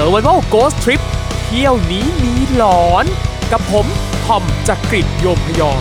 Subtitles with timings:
[0.00, 1.00] Survival Ghost Trip
[1.44, 3.04] เที่ยวนี้มีหลอน
[3.52, 3.86] กับผม
[4.24, 5.80] ทอมจากกรีฑโยมพยอง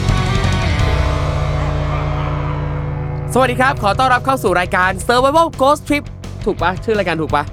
[3.33, 6.03] สวัสดีครับ ขอต้อนรับเข้าสู่รายการ Survival Ghost Trip
[6.45, 7.43] ถูกปะชื่อรายการถูกปะ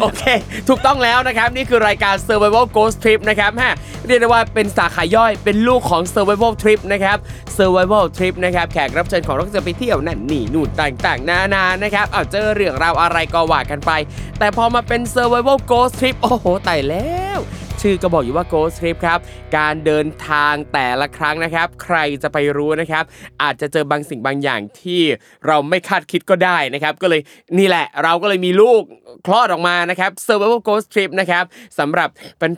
[0.00, 0.22] โอเค
[0.68, 3.74] ถูกต้องแล้วนะครับ นี่คือรายการ Survival Ghost Trip นะครับฮะ
[4.06, 7.16] เรียกได้ว่าเป็นสาขาย่อยเป็นลูกของ Survival Trip นะครับ
[7.56, 13.92] Survival Trip นะครับ แขกรับเชิญของเราก็จะไปเที่ยวนั่นนี่นู่นต่างๆ นานานะครับเอาเจอเรื่องราวอะไรก็ว่ากันไป
[14.38, 17.40] แต่พอมาเป็น Survival Ghost Trip โอ้โหตายแล้ว
[17.80, 19.18] ชื่อก็บอกอยู่ว่า Ghost Trip ครับ
[19.56, 23.04] การเดินทางแต่ละครั้งนะครับ ใครจะไปรู้นะครับ
[23.42, 25.02] อาจจะเจอบางสิ่งบางอย่างที่
[25.46, 27.20] เราไม่คาดคิดก็ได้นะครับ ก็เลย
[27.58, 28.82] นี่แหละเราก็เลยมีลูก
[29.26, 31.44] คลอดออกมานะครับ Survival Ghost Trip นะครับ
[31.78, 32.08] สำหรับ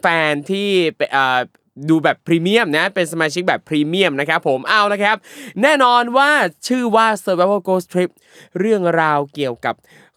[0.00, 0.68] แฟนๆที่
[1.88, 5.16] ดูแบบพรีเมียมนะเป็นสมาชิกแบบพรีเมียมนะครับผมเอาละครับ
[5.62, 6.30] แน่นอนว่า
[6.68, 8.10] ชื่อว่า Survival Ghost Trip
[8.58, 9.76] เรื่องราวเกี่ยวกับ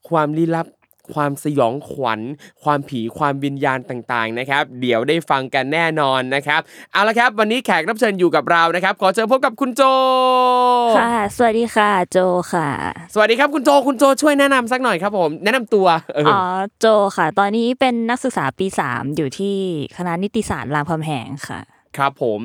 [0.10, 0.68] ความลี้ลับ
[1.14, 2.22] ความสยองขวัญ
[2.64, 6.62] ความผีความวิญญาณต่างๆนะครับ เดี๋ยวได้ฟังกันแน่นอนนะครับ
[6.92, 9.82] เอาละครับ วันนี้แขกรับเชิญอยู่กับเรานะครับ ขอเชิญพบกับคุณโจ
[10.98, 12.18] ค่ะ สวัสดีค่ะโจ
[12.54, 12.70] ค่ะ
[13.14, 16.42] สวัสดีครับคุณโจคุณโจช่วยแนะนำสักหน่อยครับผม แนะนำตัวเออออ๋อ
[16.80, 16.86] โจ
[17.18, 19.58] ค่ะ ตอนนี้เป็นนักศึกษาปี 3 อยู่ที่
[19.98, 21.62] คณะนิติศาสตร์รามคำแหงค่ะ
[21.98, 22.40] ครับผม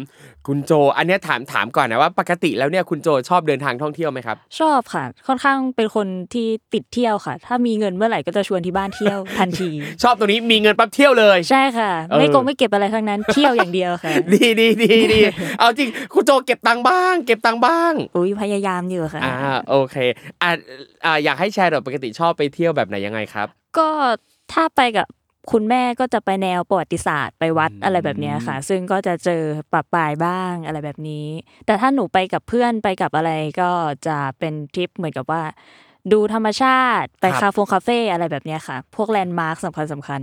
[0.46, 9.70] คุณโจ อันเนี้ยถามถามก่อนนะว่าปกติแล้วเนี่ยคุณโจชอบเดินทางท่องเที่ยวไหมครับ ชอบค่ะ ค่อนข้างเป็นคนที่ติดเที่ยวค่ะ ถ้ามีเงินเมื่อไหร่ก็จะชวนที่บ้านเที่ยวทันที
[10.02, 15.20] ชอบตรงนี้มีเงินปั๊บเที่ยวเลยใช่ค่ะเออไม่โกงไม่เก็บอะไรทั้งนั้นเที่ยวอย่างเดียวค่ะดีดีดีดี
[15.58, 19.34] เอาจริงคุณโจเก็บตังค์บ้าง เก็บตังค์บ้างอุ้ยพยายามอยู่ค่ะอ่า
[19.70, 19.96] โอเค
[20.42, 20.50] อ่า
[21.04, 23.46] อ่าอยากให้แชร์หน่อยปกติชอบไปเที่ยวแบบไหนยังไงครับ
[23.78, 23.88] ก็
[24.52, 25.06] ถ้าไปกับ
[25.52, 29.42] คุณแม่ก็จะไปแนวประวัติศาสตร์ไปวัดอะไรแบบเนี้ยค่ะ ซึ่งก็จะเจอ
[29.72, 31.26] ประปรายบ้างอะไรแบบนี้
[31.66, 33.30] แต่ถ้าหนูไปกับเพื่อนไปกับอะไร
[33.60, 33.70] ก็
[34.06, 35.42] จะเป็นทริปเหมือนกับว่า
[36.12, 40.22] ดูธรรมชาติไปครับคาเฟ่คาเฟ่อะไรแบบเนี้ยค่ะ พวก landmark สำคัญสำคัญ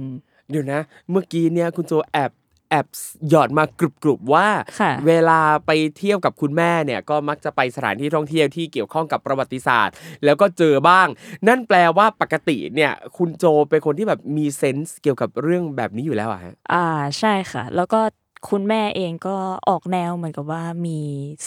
[0.51, 2.31] เดี๋ยวนะ เมื่อกี้เนี่ยคุณโจแอบ
[2.69, 2.87] แอบ
[3.29, 4.47] หยอดมากรุบๆว่า
[4.79, 9.93] ค่ะเวลาไปเที่ยวกับคุณแม่เนี่ยก็มักจะไปสถานที่ท่องเที่ยวที่เกี่ยวข้องกับประวัติศาสตร์
[10.25, 11.07] แล้วก็เจอบ้าง
[11.47, 16.87] นั่นแปลว่าปกติเนี่ยคุณโจเป็นคนที่แบบมีเซนส์เกี่ยวกับเรื่องแบบนี้อยู่แล้วอะฮะอ่า
[17.19, 18.01] ใช่ค่ะ แล้วก็
[18.49, 19.35] คุณแม่เองก็
[19.69, 20.99] ออกแนวเหมือนกับว่ามี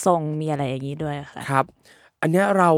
[0.04, 1.64] ทรงมีอะไรอย่างนี้ด้วยค่ะครับ
[2.22, 2.70] อันเนี้ยเรา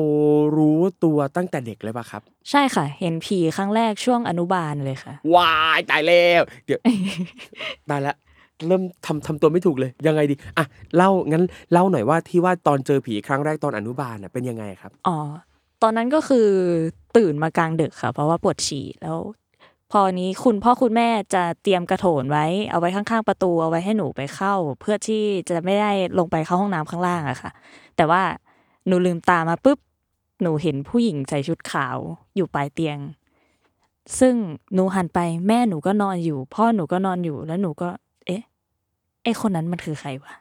[0.56, 6.80] รู้ตัวตั้งแต่เด็กเลยป่ะครับ ใช่ค่ะ เห็นผีครั้งแรกช่วงอนุบาลเลยค่ะวายตายแล้วเดี๋ยว
[7.90, 8.14] ตายละ
[8.68, 10.64] เริ่มทำทำตัวไม่ถูกเลย ยังไงดีอะ
[10.96, 15.18] เล่างั้นเล่าหน่อยว่าที่ว่าตอนเจอผีครั้งแรกตอนอนุบาลน่ะเป็นยังไงครับอ๋อ
[15.82, 16.48] ตอนนั้นก็คือ
[17.16, 19.18] ตื่นมากลางดึกค่ะ เพราะว่าปวดฉี่แล้ว
[19.92, 27.50] พอนี้คุณพ่อคุณแม่จะเตรียมกระโถนไว้ เอาไว้ข้างๆประตูเอาไว้ให้หนูไปเข้า เพื่อที่จะไม่ได้ลงไปเข้าห้องน้ำข้างล่างอะค่ะ
[27.96, 28.22] แต่ว่า
[28.86, 29.78] หนูลืมตามาปุ๊บ
[30.42, 31.96] หนูเห็นผู้หญิงใส่ชุดขาว
[32.36, 32.98] อยู่ปลายเตียง
[34.20, 34.34] ซึ่ง
[34.74, 37.88] หนูหันไปแม่หนูก็นอนอยู่ พ่อหนูก็นอนอยู่แล้วหนูก็
[39.22, 40.34] ไอคนนั้นมันคือใครวะ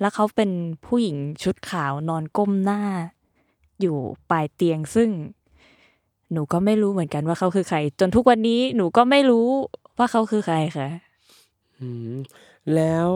[0.00, 0.50] แล้วเขาเป็น
[0.86, 2.82] ผู้หญิงชุดขาวนอนก้มหน้า
[3.80, 3.96] อยู่
[4.30, 5.10] ปลายเตียงซึ่ง
[6.32, 9.48] หนูก็ไม่รู้เหมือนกันว่าเขาคือใคร จนทุกวันนี้หนูก็ไม่รู้
[9.98, 10.88] ว่าเขาคือใครค่ะ
[11.78, 12.14] อืม
[12.74, 13.06] แล้ว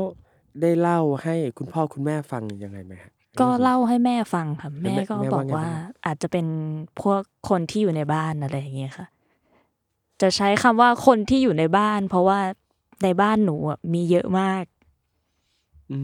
[0.60, 3.10] ได้เล่าให้คุณพ่อคุณแม่ฟังยังไงไหมฮะ
[3.40, 5.72] ก็เล่าให้แม่ฟังค่ะแล้วแม่แม่ก็แม่บว่าอกไงว่าบ้าง
[6.06, 6.46] อาจจะเป็น
[7.00, 9.06] พวกคนที่อยู่ในบ้านอะไรอย่างเงี้ยค่ะ
[10.22, 12.38] จะใช้คำว่าคนที่อยู่ในบ้าน เพราะว่า
[13.02, 14.64] ในบ้านหนูอะมีเยอะมาก
[15.90, 15.98] อื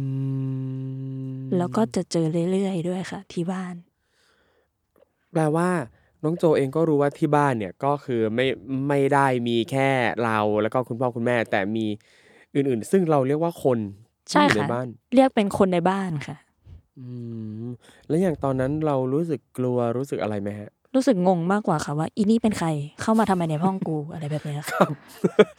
[1.47, 3.75] มแล้วก็จะเจอเรื่อยๆด้วยค่ะ ที่บ้าน
[5.33, 5.69] แปลว่า
[6.25, 8.47] น้องโจเองก็รู้ว่าที่บ้านเนี่ยก็คือไม่
[8.89, 9.89] ไม่ได้มีแค่
[10.25, 11.87] เราแล้วก็คุณพ่อคุณแม่ แต่มี
[12.55, 13.79] อื่นๆ ซึ่งเราเรียกว่าคน
[14.29, 16.37] ที่ใช่อยู่ในค่ะ บ้าน เรียกเป็นคนในบ้านค่ะ
[16.99, 17.07] อื
[17.63, 17.65] ม
[18.09, 22.69] แล้วอย่างตอนนั้นเรารู้สึกกลัวรู้สึกอะไรไหมฮะ รู้สึกงงมากกว่าค่ะว่าอีนี่เป็นใคร
[23.03, 24.87] เข้ามาทำไมในห้องกูอะไรแบบเนี้ยค่ะ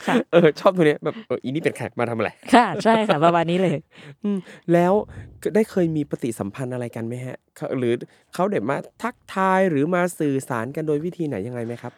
[0.08, 3.78] ค่ะเออชอบตัวเนี้ยแบบเอออีนี่เป็นแขกมาทำอะไรค่ะ ใช่ค่ะประมาณนี้เลย
[4.24, 4.38] อืม
[4.74, 4.94] แล้ว
[5.56, 7.94] ได้เคยมีปฏิสัมพันธ์อะไรกันไหมฮะเขาหรือ
[8.34, 11.94] เขาเด็มาทักทายหรือมาสื่อสารกันโดยวิธีไหนยังไงไหมครับ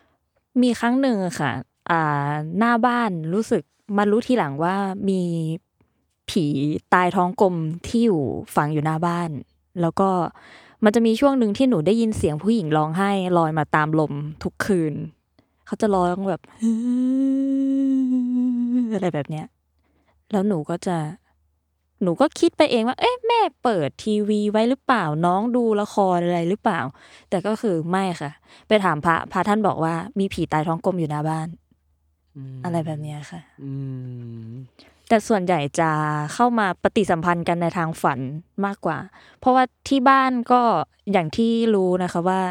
[0.61, 1.51] มีครั้งหนึ่งอะค่ะ
[1.91, 3.63] อ่าหน้าบ้านรู้สึก
[3.97, 4.75] มารู้ทีหลังว่า
[5.09, 5.21] มี
[6.29, 6.45] ผี
[6.93, 7.55] ตายท้องกลม
[7.87, 8.21] ที่อยู่
[8.55, 9.29] ฝังอยู่หน้าบ้าน
[9.81, 10.09] แล้วก็
[10.85, 14.93] มันจะมีช่วงหนึ่งที่หนูได้ยินเสียงผู้หญิงร้องไห้ลอยมาตามลมทุกคืน
[15.65, 16.41] เขาจะร้องแบบ
[18.93, 19.45] อะไรแบบเนี้ย
[20.31, 20.97] แล้วหนูก็จะ
[22.03, 26.79] หนูก็คิดไปเองว่า เอ๊ะแม่เปิดทีวีไว้หรือเปล่า น้องดูละครอะไรหรือเปล่า
[27.29, 28.31] แต่ก็คือไม่ค่ะ
[28.67, 31.47] ไปถามพระพระท่านบอกว่ามีผีตายท้องกลมอยู่หน้าบ้าน
[32.65, 33.71] อะไรแบบเนี้ยค่ะ อื
[34.47, 34.51] ม
[35.09, 35.89] แต่ส่วนใหญ่จะ
[36.33, 38.19] เข้ามาปฏิสัมพันธ์กันในทางฝัน
[38.65, 38.97] มากกว่า
[39.39, 40.61] เพราะว่าที่บ้านก็
[41.11, 42.41] อย่างที่รู้นะคะว่า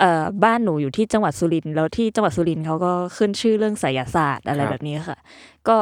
[0.00, 5.18] เอ่อบ้านหนูอยู่ที่จังหวัดสุรินทร์แล้วที่จังหวัดสุรินทร์เขาก็ขึ้นชื่อเรื่องไสยศาสตร์อะไรแบบนี้ค่ะ
[5.68, 5.76] ก็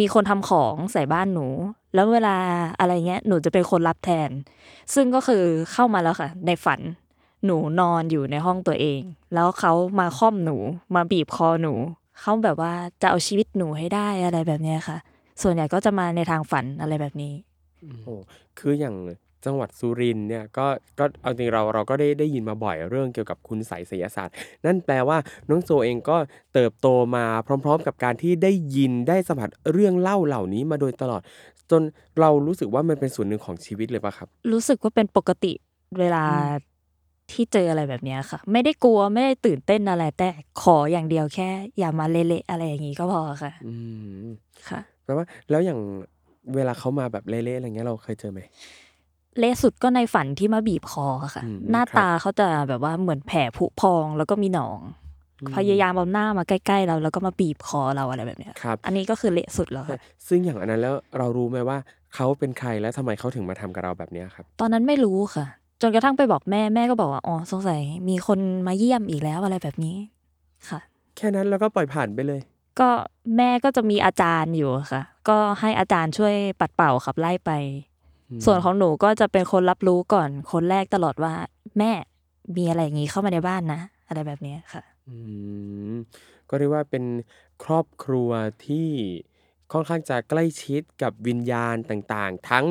[0.00, 1.46] มีคนทำของใส่บ้านหนู
[1.94, 2.36] แล้วเวลา
[2.78, 4.30] อะไรเงี้ยหนูจะเป็นคนรับแทน
[4.94, 5.42] ซึ่งก็คือ
[5.72, 6.80] เข้ามาแล้วค่ะ ในฝัน
[7.44, 9.00] หนูนอนอยู่ในห้องตัวเอง
[9.34, 10.56] แล้วเขามาค่อมหนู
[10.94, 11.74] มาบีบคอหนู
[12.20, 12.72] เขาแบบว่า
[13.02, 14.98] จะเอาชีวิตหนูให้ได้อะไรแบบเนี้ยค่ะ
[15.42, 17.32] ส่วนใหญ่ก็จะมาในทางฝันอะไรแบบนี้
[18.04, 18.14] โอ้
[18.58, 18.96] คืออย่าง
[19.46, 20.66] จังหวัดสุรินทร์เนี่ยก็
[20.98, 24.34] ก็เอาจริงเราเราก็ได้ได้ยินมาบ่อยเรื่องเกี่ยวกับคุณไสยไสยศาสตร์
[24.66, 25.18] นั่นแปลว่า
[25.48, 26.16] น้องโซเองก็
[26.54, 31.22] เติบโตมาพร้อม ๆ กับการที่ได้ยินได้สัมผัสเรื่องเล่าเหล่านี้มาโดยตลอด
[31.70, 31.82] จน
[32.20, 35.52] เรารู้สึกว่ามันเป็นส่วนหนึ่งของชีวิตเลยปะครับ รู้สึกว่าเป็นปกติ
[35.98, 36.24] เวลา
[37.32, 40.28] ที่เจออะไรแบบเนี้ยค่ะ ไม่ได้กลัวไม่ได้ตื่นเต้นอะไร แต่
[40.62, 43.74] ขออย่างเดียวแค่ อย่ามาเละๆอะไรอย่างนี้ก็พอค่ะ อื
[44.24, 44.26] ม
[44.68, 45.80] ค่ะ แปลว่าแล้วอย่าง
[46.54, 48.40] เวลาเขามาแบบเละๆอะไรเงี้ยเราเคยเจอไหม
[49.38, 54.80] เละสุดก็ในฝันที่มาบีบคอค่ะอืมหน้าครับตาเขาจะแบบว่าเหมือนแผลผุพองแล้วก็มีหนอง
[55.56, 61.78] พยายามเอาหน้ามาใกล้ ๆ เราแล้วก็มาบีบคอเราอะไรแบบเนี้ยครับอันนี้ก็คือเละสุดแล้วค่ะซึ่งอย่างอันนั้นแล้วเรารู้ไหมว่า
[62.14, 65.46] เขาเป็นใครและทำไมเขาถึงมาทำกับเราแบบเนี้ยครับ ตอนนั้นไม่รู้ค่ะ
[65.82, 69.96] จนกระทั่งไปบอกแม่แม่ก็บอกว่าอ๋อสงสัยมีคนมาเยี่ยมอีกแล้วอะไรแบบนี้
[70.68, 70.80] ค่ะ
[71.16, 72.40] แค่นั้นแล้วก็ปล่อยผ่านไปเลย
[72.80, 72.90] ก็
[73.36, 77.50] แม่ก็จะมีอาจารย์อยู่ค่ะ ก็ให้อาจารย์ช่วยปัดเป่าขับไล่ไป
[78.44, 81.32] ส่วนของหนูก็จะเป็นคนรับรู้ก่อน คนแรกตลอดว่า
[81.78, 81.92] แม่
[82.56, 85.16] มีอะไรอย่างนี้เข้ามาในบ้านนะ อะไรแบบนี้ค่ะอื
[85.90, 85.94] ม
[86.48, 87.04] ก็เรียกว่าเป็น
[87.64, 88.30] ครอบครัว
[88.66, 88.88] ที่
[89.72, 92.64] ค่อนข้างจะใกล้ชิดกับวิญญาณต่างๆ ทั้ง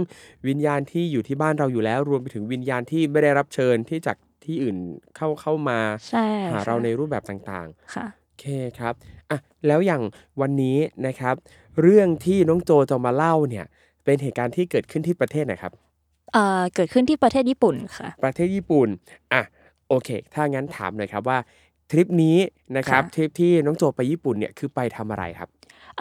[0.47, 4.77] วิญญาณที่อยู่ที่บ้านเราอยู่แล้ว รวมไปถึงวิญญาณที่ไม่ได้รับเชิญที่จากที่อื่น
[5.15, 8.45] เข้าเข้ามาใช่หาค่ะเราในรูปแบบต่างค่ะๆโอเค
[8.79, 8.93] ครับ
[9.31, 10.01] อะแล้วอย่าง
[10.41, 10.77] วันนี้
[11.07, 11.35] นะครับ
[11.81, 13.65] เรื่องที่น้องโจจะมาเล่าเนี่ย
[14.03, 15.73] เป็นเหตุการณ์ที่เกิดขึ้นที่ประเทศไหนครับ
[16.33, 18.87] เอ่อเกิดขึ้นที่ประเทศญี่ปุ่นค่ะ ประเทศญี่ปุ่น
[19.33, 19.41] อะ
[19.89, 21.37] โอเค ถ้างั้นถามหน่อยครับว่า
[21.91, 22.37] ทริปนี้
[22.77, 25.49] นะครับค่ะทริปที่น้องโจไปญี่ปุ่นเนี่ยคือไปทำอะไรครับ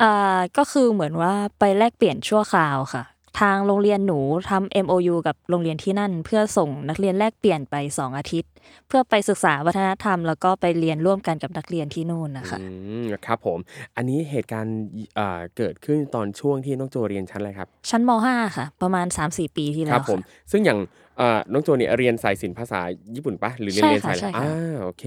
[0.00, 3.04] อ่าก็คือเหมือนว่าไปแลกเปลี่ยนชั่วคราวค่ะ
[3.40, 8.50] ทางโรงเรียนหนูทำ MOU กับโรงเรียนที่นั่น เพื่อส่งนักเรียนแลกเปลี่ยนไป 2 อาทิตย์
[8.88, 12.66] เพื่อไปศึกษาวัฒนธรรม แล้วก็ไปเรียนร่วมกันกับนักเรียนที่นู่นนะคะอื
[13.02, 13.58] มครับผม
[13.96, 14.76] อันนี้เหตุการณ์
[15.16, 21.05] เอ่อเกิดขึ้นตอนช่วงที่น้องโจเรียนชั้นอะไรครับ ชั้นม .5 ค่ะ ประมาณ 3-4 ปีที่คแล้รัวผมค่ะซึ่งอย่างเอ่อ
[21.52, 22.80] น้องโจเนี่ยเรียนสายศิลป์ภาษา
[23.14, 25.04] ญี่ปุ่นปะหรือเรียนใช่เรียนค่ะสายอะไรใช่ค่ะอ่าโอเค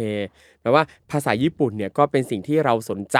[0.61, 3.19] แปลว่าภาษาญี่ปุ่นเนี่ยก็เป็นสิ่งที่เราสนใจ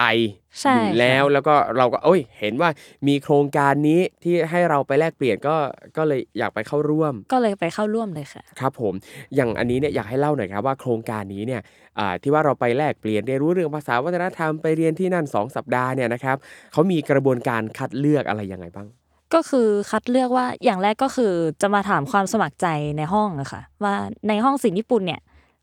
[0.62, 2.70] ใช่อยู่แล้วค่ะแล้วก็เราก็เอ้ย เห็นว่า
[3.08, 5.56] มีโครงการนี้ที่ให้เราไปแลกเปลี่ยนก็
[5.98, 8.94] ก็เลยอยากไปเข้าร่วม ก็เลยไปเข้าร่วมเลยค่ะครับผม
[9.36, 11.62] อย่างอันนี้เนี่ยอยากให้เล่าหน่อยครับว่าโครงการนี้เนี่ย
[12.00, 16.38] อ่าที่ว่าเราไปแลกเปลี่ยนเรียนรู้เรื่องภาษาวัฒนธรรมไปเรียนที่นั่น 2 สัปดาห์เนี่ยนะครับ
[16.72, 18.88] เขามีกระบวนการคัดเลือกอะไรยังไงบ้าง
[19.34, 22.68] ก็คือคัดเลือกว่าอย่างแรกก็คือจะมาถามความสมัครใจ
[22.98, 23.96] ในห้องอะค่ะ ว่า
[24.28, 25.22] ในห้องศิลป์ญี่ปุ่นเนี่ย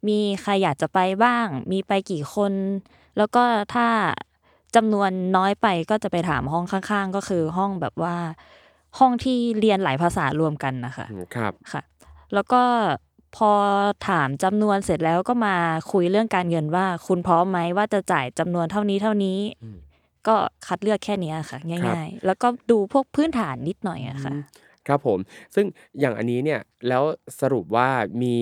[0.08, 2.52] มีใครอยากจะไปบ้าง มีไปกี่คน
[3.16, 3.42] แล้วก็
[3.74, 3.86] ถ้า
[4.76, 8.16] จำนวนน้อยไปก็จะไปถามห้องข้างๆ ก็คือห้องแบบว่า
[8.98, 11.82] ห้องที่เรียนหลายภาษารวมกันนะคะอืมครับค่ะ
[12.34, 12.62] แล้วก็
[13.36, 13.52] พอ
[14.08, 15.56] ถามจำนวนเสร็จแล้วก็มา
[15.92, 19.78] คุยเรื่องการเงินว่า คุณพร้อมไหมว่าจะจ่ายจำนวนเท่านี้เท่านี้อืม
[20.28, 24.42] ก็คัดเลือกแค่เนี้ยค่ะครับง่ายๆ แล้วก็ดูพวกพื้นฐานนิดหน่อยอะค่ะอืม
[24.88, 25.18] ครับผม
[25.54, 25.66] ซึ่ง
[26.00, 27.02] อย่างอันนี้เนี่ยแล้ว
[27.40, 27.88] สรุปว่า
[28.22, 28.36] มี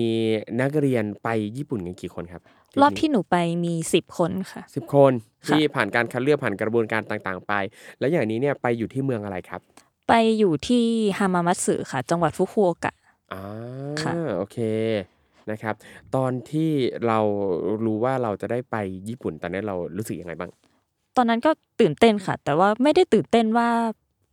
[0.61, 1.27] นักเรียนไป
[1.57, 2.41] ญี่ปุ่นกันกี่คนครับ
[2.81, 5.11] รอบที่หนูไปมีสิบคนค่ะสิบคน
[5.45, 7.53] ค่ะที่ผ่านการคัดเลือกผ่านกระบวนการต่างๆ ไป
[7.99, 9.61] แล้วอย่างนี้เนี่ยไปอยู่ที่เมืองอะไรครับ
[10.07, 10.85] ไปอยู่ที่
[11.17, 12.93] ฮามามัตสึค่ะ จังหวัดฟุกุโอกะ
[13.33, 13.41] อ่า
[14.01, 14.57] ค่ะโอเค
[15.51, 15.75] นะครับ
[16.15, 16.69] ตอนที่
[17.07, 17.19] เรา
[17.85, 18.75] รู้ว่าเราจะได้ไป
[19.07, 20.51] ญี่ปุ่นตอนนี้นเรารู้สึกยังไงบ้าง
[21.17, 23.69] ตอนนั้นก็ตื่นเต้นค่ะ แต่ว่าไม่ได้ตื่นเต้นว่า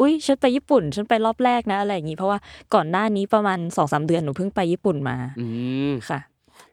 [0.01, 2.39] อุ้ยฉันไปญี่ปุ่น ฉันไปรอบแรกนะอะไรอย่างงี้ เพราะว่า
[2.75, 5.47] ก่อนหน้านี้ประมาณสองสามเดือนหนูเพิ่งไปญี่ปุ่นมาอื
[5.91, 6.21] มค่ะ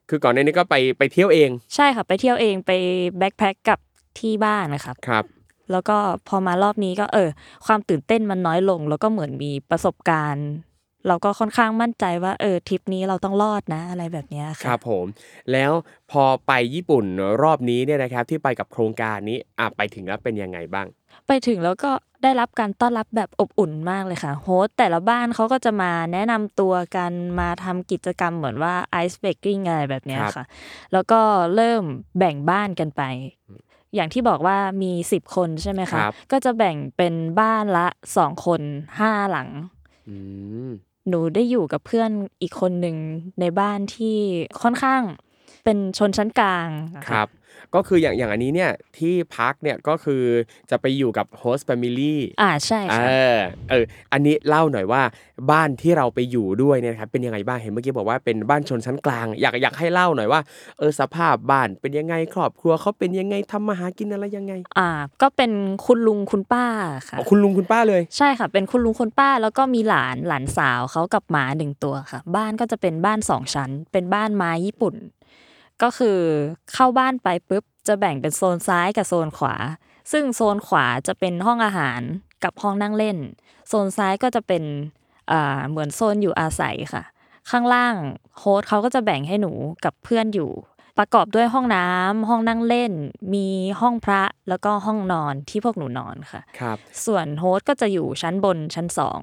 [0.10, 2.72] คือก่อนหน้านี้ก็ไปไปเที่ยวเอง ใช่ค่ะ ไปเที่ยวเองไป
[3.18, 3.80] แบ็คแพ็คกับ
[4.20, 5.26] ที่บ้านนะครับครับ
[5.72, 5.98] แล้วก็
[6.28, 7.30] พอมารอบนี้ก็เออ
[7.66, 10.48] ความตื่นเต้นมันน้อยลง แล้วก็เหมือนมีประสบการณ์
[11.08, 15.06] เราก็ค่อนข้างมั่นใจว่าเออทริปนี้เราต้องรอดนะอะไรแบบเนี้ยคค่ะรับผม
[15.52, 15.72] แล้ว
[16.12, 17.06] พอไปญี่ปุ่น
[17.44, 20.88] รอบนี้เนี่ยนะครับที่ไปกับโครงการนี้อะไปถึงแล้วเป็นยังไงบ้าง
[21.28, 21.92] ไปถึงแล้วก็
[22.24, 30.46] ได้รับการต้อนรับแบบอบอุ่นมากเลยค่ะโฮสต์แต่ละบ้านเขาก็จะมาแนะนำตัวกันมาทำกิจกรรมเหมือนว่าไอซ์เบกกิ้งอะไรแบบเนี้ยครับค่ะ
[30.94, 31.22] แล้วก็
[31.56, 31.84] เริ่ม
[32.18, 33.02] แบ่งบ้านกันไป
[33.96, 37.88] อย่างที่บอกว่ามีสิบคนใช่ไหมคคะรับก็จะแบ่งเป็นบ้านละ
[38.18, 38.62] สองคน
[39.00, 39.50] ห้าหลัง
[40.08, 40.16] อื
[40.68, 40.70] ม
[41.08, 42.98] หนูได้อยู่กับเพื่อนอีกคนหนึ่ง
[43.40, 44.18] ในบ้านที่
[44.62, 45.02] ค่อนข้าง
[45.70, 47.28] เป็นชนชั้นกลางอะะครับ
[47.76, 50.24] ก็คืออย่างอย่างอันนี้เนี่ยที่พักเนี่ยก็คือ
[50.72, 53.84] จะไปอยู่กับ host family อ่าใช่เอค่ะอเออ
[54.14, 55.02] อันนี้เล่าหน่อยว่า
[55.52, 60.42] บ้านที่เราไปอยู่ด้วยเนี่ยนะครับเป็นยังไงบ้างเห็นเมื่อกี้บอกว่าเป็นบ้านชนชั้นกลาง อยากอยากให้เล่าหน่อยว่า
[60.78, 64.90] เออสภาพบ้านเป็นยังไงครอบครัวเขาเป็นยังไงทำมาหากินอะไรยังไง อ่า
[65.22, 65.52] ก็เป็น
[65.86, 66.66] คุณลุงคุณป้า
[67.08, 74.96] ค่ะอ๋อคุณลุงคุณป้าเลยใช่ค่ะ เป็นคุณลุงคุณป้าแล้วก็มีหลานหลานสาวเขากับหมาหนึ่งตัวค่ะ บ้านก็จะเป็นบ้านสองชั้น เป็นบ้านไม้ญี่ปุ่น
[75.84, 76.20] ก็คือ
[76.74, 79.56] เข้าบ้านไปปุ๊บจะแบ่งเป็นโซนซ้ายกับโซนขวา
[80.12, 82.02] ซึ่งโซนขวาจะเป็นห้องอาหาร
[82.44, 83.18] กับห้องนั่งเล่น
[83.70, 84.64] โซนซ้ายก็จะเป็น
[85.32, 87.04] อ่าเหมือนโซนอยู่อาศัยค่ะ
[87.50, 87.96] ข้างล่าง
[88.40, 89.52] โฮสต์เขาก็จะแบ่งให้หนู
[89.86, 90.52] กับเพื่อนอยู่
[90.98, 92.94] ประกอบด้วยห้องน้ำห้องนั่งเล่น
[93.34, 93.48] มี
[93.82, 99.20] ห้องพระแล้วก็ห้องนอนที่พวกหนูนอนค่ะครับส่วนโฮสต์ก็จะอยู่ชั้นบนชั้นสอง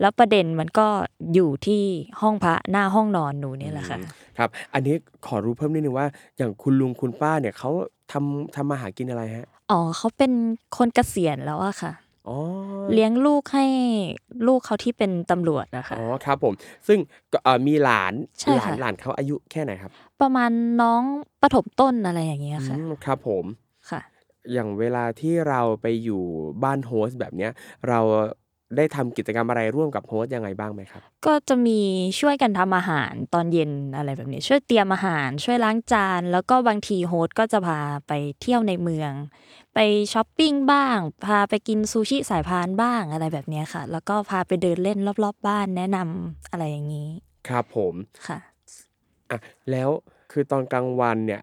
[0.00, 0.86] แล้วประเด็นมันก็
[1.34, 1.82] อยู่ที่
[2.20, 3.98] ห้องพระหน้าห้องนอนหนูเนี่ยแหละค่ะ
[4.38, 4.94] ครับ อันนี้
[5.26, 6.06] ขอรู้เพิ่มนิดนึงว่า
[6.36, 7.70] อย่างคุณลุงคุณป้าเนี่ยเขา
[8.12, 10.32] ทำทำมาหากินอะไรฮะอ๋อเขาเป็น
[10.76, 11.92] คนเกษียณแล้วอะค่ะ
[12.28, 12.36] อ๋อ
[12.92, 13.64] เลี้ยงลูกให้
[14.46, 16.54] ลูกเขาที่เป็นตำรวจนะคะอ๋อครับผม
[16.88, 16.98] ซึ่ง
[17.32, 20.50] ก็เอ่อมีหลานใช่หลานค่ะหลานเขาอายุแค่ไหนครับ ประมาณ
[20.82, 21.02] น้อง
[21.42, 23.44] ประถมต้นอะไรอย่างเงี้ยค่ะอืมครับผม
[23.90, 24.00] ค่ะ
[24.52, 26.22] อย่างเวลาที่เราไปอยู่
[26.64, 27.52] บ้าน host แบบเนี้ย
[27.88, 28.00] เรา
[28.76, 31.80] ได้ทำกิจกรรมอะไรร่วมกับ host ยังไงบ้างไหมครับ ก็จะมี
[32.20, 39.12] ช่วยกันทำอาหารตอนเย็นอะไรแบบนี้ ช่วยเตรียมอาหาร ช่วยล้างจาน แล้วก็บางที host ก็จะพาไปเที่ยวในเมือง
[39.74, 39.78] ไป
[40.12, 47.08] ช้อปปิ้งบ้าง พาไปกินซูชิสายพานบ้างอะไรแบบเนี้ยค่ะ แล้วก็พาไปเดินเล่นรอบๆบบ้านแนะนำอะไรอย่างนี้
[47.48, 47.94] ครับผม
[48.28, 48.38] ค่ะ
[49.30, 49.38] อะ
[49.70, 49.88] แล้ว
[50.32, 51.40] คือตอนกลางวันเนี่ย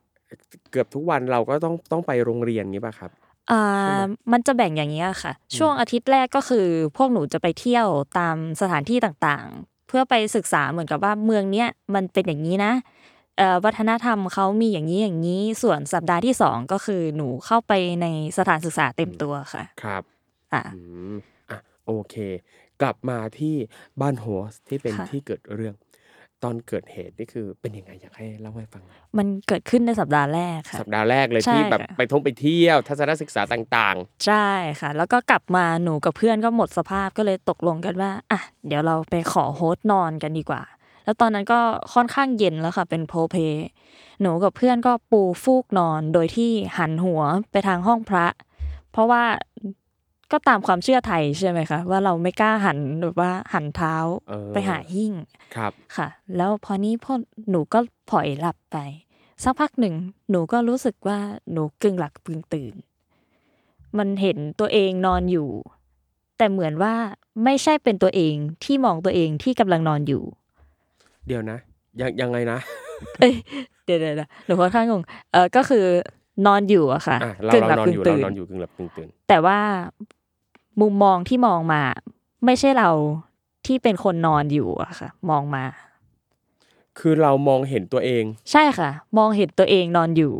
[0.72, 3.12] เกือบทุกวันเราก็ต้องต้องไปโรงเรียนงี้ป่ะครับ
[3.52, 4.02] อ่า
[4.32, 7.88] มันจะแบ่งอย่างนี้ยค่ะ ช่วงอาทิตย์แรกก็คือ พวกหนูจะไปเที่ยว
[8.18, 12.74] ตามสถานที่ต่างๆ เพื่อไปศึกษาเหมือนกับว่าเมืองเนี้ยมันเป็นอย่างนี้นะ
[13.38, 20.04] เอ่อวัฒนธรรมเขามีอย่างนี้อย่างนี้ส่วนสัปดาห์ที่สองก็คือหนูเข้าไปในสถานศึกษาเต็มตัวค่ะ ครับ
[20.54, 20.82] อ่าอื
[21.14, 21.16] ม
[21.50, 22.16] อะโอเค
[22.82, 23.56] กลับมาที่
[24.02, 25.76] บ้าน host ที่เป็นค่ะที่เกิดเรื่อง
[26.44, 34.48] ตอนเกิดเหตุนี่คือเป็นยังไงอยากให้เล่าให้ฟังหน่อยมันเกิดขึ้นในสัปดาห์แรกค่ะ สัปดาห์แรกเลยใช่ที่แบบค่ะไปท่องไปเที่ยว ทัศนศึกษาต่างใช่
[34.80, 40.62] ค่ะ แล้วก็กลับมาหนูกับเพื่อนก็หมดสภาพก็เลยตกลงกันว่าอะเดี๋ยวเราไปขอ host นอนกันดีกว่า
[41.04, 41.60] แล้วตอนนั้นก็
[41.94, 43.44] ค่อนข้างเย็นแล้วค่ะ เป็นโพล้เพล้
[44.22, 48.28] หนูกับเพื่อนก็ปูฟูกนอนโดยที่หันหัวไปทางห้องพระ
[48.92, 49.24] เพราะว่า
[50.32, 53.96] ก็ตามความเชื่อไทยใช่ไหมคะว่าเราไม่กล้าหันแบบว่าหันเท้า
[54.30, 56.08] เออไปหาหิ้งๆครับค่ะ
[56.38, 57.14] แล้วพอนี้พอ
[57.50, 58.78] หนูก็ผล่อยหลับไป
[59.44, 59.96] สักพักหนึ่ง
[60.30, 61.20] หนูก็รู้สึกว่า
[61.52, 62.74] หนูกึ่งหลับกึ่งตื่น
[63.98, 65.50] มันเห็นตัวเองนอนอยู่
[66.38, 66.94] แต่เหมือนว่า
[67.44, 70.24] ไม่ใช่เป็นตัวเองที่มองตัวเองที่กำลังนอนอยู่
[71.28, 71.58] เดี๋ยวนะ
[72.02, 72.60] ยังยังไงนะ
[73.20, 73.34] เอ้ย
[73.86, 75.86] เดี๋ยวเดี๋ยวเดี๋ยวหนูค่อนข้างงงเออก็คือ
[76.46, 79.58] นอนอยู่อะค่ะอะเรากึ่งเราหลับนอนกึ่องยู่เราตื่นนอนอยู่กึ่งหลับกึ่งตื่นแต่ว่า
[80.82, 81.82] มุมมองที่มองมา
[82.46, 82.90] ไม่ใช่เรา
[83.66, 85.64] ที่เป็นคนนอนอยู่อะค่ะ มองมา
[87.00, 90.34] คือเรามองเห็นตัวเอง ใช่ค่ะ มองเห็นตัวเองนอนอยู่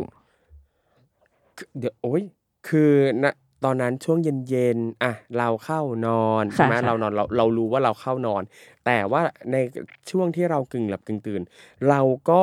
[1.58, 2.24] คือเดี๋ยวโอ้ย
[2.68, 2.92] คือ
[3.24, 4.18] นะตอนนั้นช่วง
[4.50, 8.42] เย็นๆอะเราเข้านอนใช่ไหมค่ะเรานอนเราเรารู้ว่าเราเข้านอน
[8.86, 9.56] แต่ว่าใน
[10.12, 11.42] ช่วงที่เรากึ่งหลับกึ่งตื่น
[11.90, 12.42] เราก็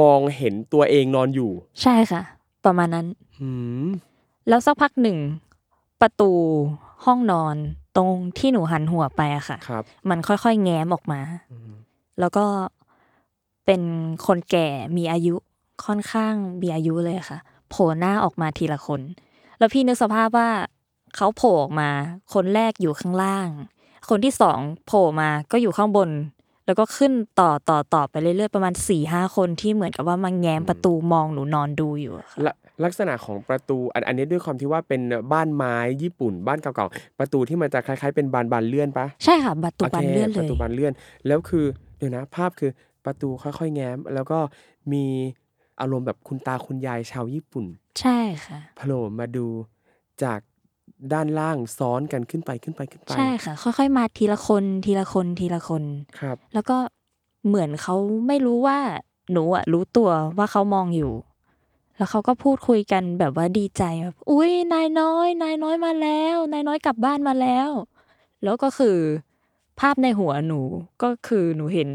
[0.00, 2.22] มองเห็นตัวเองนอนอยู่ ใช่ค่ะ
[2.64, 3.06] ประมาณนั้น
[3.38, 3.50] หื
[3.84, 3.86] ม
[4.48, 5.18] แล้วสักพักหนึ่ง
[6.00, 6.30] ประตู
[7.04, 7.56] ห้องนอน
[7.96, 11.20] ตรงที่หนูหันหัวไปอะค่ะ ครับ มันค่อยๆ แง้มออกมา
[12.20, 12.44] แล้วก็
[13.66, 13.82] เป็น
[14.26, 15.34] คนแก่มีอายุ
[15.84, 17.38] ค่อนข้างมีอายุเลยค่ะ
[17.70, 19.00] โผล่หน้าออกมาทีละคน
[19.58, 20.50] แล้วพี่นึกสภาพว่า
[21.16, 21.90] เขาโผล่ออกมา
[22.34, 23.48] คนแรกอยู่ข้างล่าง
[24.08, 26.08] คนที่สองโผล่มาก็อยู่ข้างบน
[26.68, 35.00] แล้วก็ขึ้นต่อต่อต่อไปเรื่อยๆประมาณสี่ห้าคนที่เหมือนกับว่ามาแง้มประตูมองหนูนอนดูอยู่อะค่ะแล้วลักษณะของประตูอันอันนี้ด้วยความที่ว่าเป็น
[35.32, 40.92] บ้านไม้ญี่ปุ่นบ้านเก่าๆประตูที่มันจะคล้ายๆเป็นบานบานๆเลื่อนปะใช่ค่ะประตูบานโคเลื่อนเลประยตูบานเลื่อน
[41.26, 41.64] แล้วคือ
[41.98, 42.70] เดี๋ยวนะ ภาพคือ
[43.04, 44.38] ประตูค่อยๆแง้ม แล้วก็
[44.92, 45.04] มี
[45.80, 47.64] อารมณ์แบบคุณตาคุณยายชาวญี่ปุ่น
[48.00, 49.46] ใช่ค่ะโผล่มาดู
[50.22, 50.40] จาก
[51.12, 55.82] ด้านล่างซ้อนกันขึ้นไปขึ้นไปขึ้นไป ใช่ค่ะ ค่อยๆ มาทีละคนทีละคนทีละคน
[56.20, 56.76] ครับ แล้วก็
[57.46, 57.94] เหมือนเขา
[58.26, 58.78] ไม่รู้ว่า
[59.32, 61.12] หนูอะรู้ตัวว่าเขามองอยู่
[61.96, 67.70] แล้วเขาก็พูดคุยกันแบบว่าดีใจแบบอุ้ยนายน้อย นายน้อยมาแล้ว นายน้อยกลับบ้านมาแล้ว
[68.44, 68.96] แล้วก็คือ
[69.80, 70.60] ภาพในหัวหนู
[71.02, 71.90] ก็คือหนูเห็น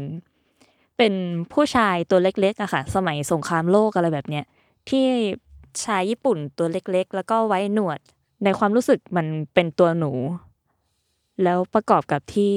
[0.98, 1.14] เป็น
[1.52, 4.44] ผู้ชายตัวเล็กๆอะค่ะ สมัยสงครามโลกอะไรแบบเนี้ย
[4.88, 5.04] ที่
[5.84, 7.98] ชายญี่ปุ่นตัวเล็กๆ แล้วก็ไว้หนวด
[8.44, 10.12] ในความรู้สึกมันเป็นตัวหนู
[11.42, 12.54] แล้วประกอบกับที่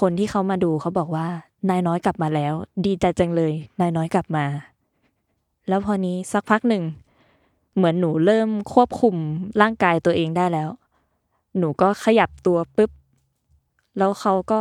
[0.00, 1.26] คนที่เขามาดูเขาบอกว่า
[1.68, 2.54] นายน้อยกลับมาแล้ว
[2.86, 4.44] ดีใจจังเลย นายน้อยกลับมา
[5.68, 6.84] แล้วพอนี้สักพักหนึ่ง
[7.74, 9.14] เหมือนหนูเริ่มควบคุม
[9.60, 10.70] ร่างกายตัวเองได้แล้ว
[11.58, 12.90] หนูก็ขยับตัวปุ๊บ
[13.98, 14.60] แล้วเขาก็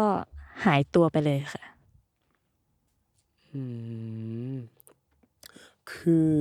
[0.65, 1.63] หายตัวไปเลยค่ะ
[3.53, 3.61] อื
[4.53, 4.55] ม
[5.93, 6.31] คือ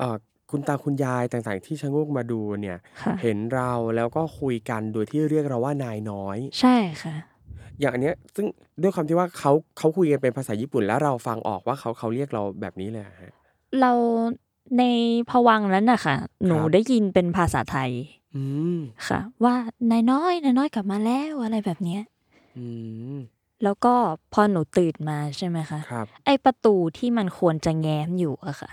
[0.00, 0.16] อ่อ
[0.50, 7.14] คุณตาคุณยายต่าง ๆ ที่ชะโงกมาดูเนี่ย ค่ะ เห็นเราแล้วก็คุยกันโดยที่เรียกเราว่านายน้อย ใช่ค่ะ
[7.80, 8.46] อย่างอันเนี้ยซึ่ง
[8.82, 13.32] ด้วยความที่ว่าเขาเขาคุยกันเป็นภาษาญี่ปุ่น แล้วเราฟังออกว่าเขาเขาเรียกเราแบบนี้เลยอะฮะ
[13.80, 13.92] เรา
[14.78, 14.84] ใน
[15.30, 17.90] พวังค์นั้นน่ะค่ะหนูครับ ได้ยินเป็นภาษาไทย
[18.36, 18.42] อื
[18.74, 18.76] ม
[19.08, 19.54] ค่ะ ว่า
[19.90, 22.02] นายน้อยนายน้อยกลับมาแล้วอะไรแบบเนี้ย
[22.56, 22.66] อื
[23.16, 23.18] ม
[23.64, 23.94] แล้วก็
[24.32, 28.70] พอหนูตื่นมาใช่ไหมคะ ครับ ไอประตูที่มันควรจะแง้มอยู่อะค่ะ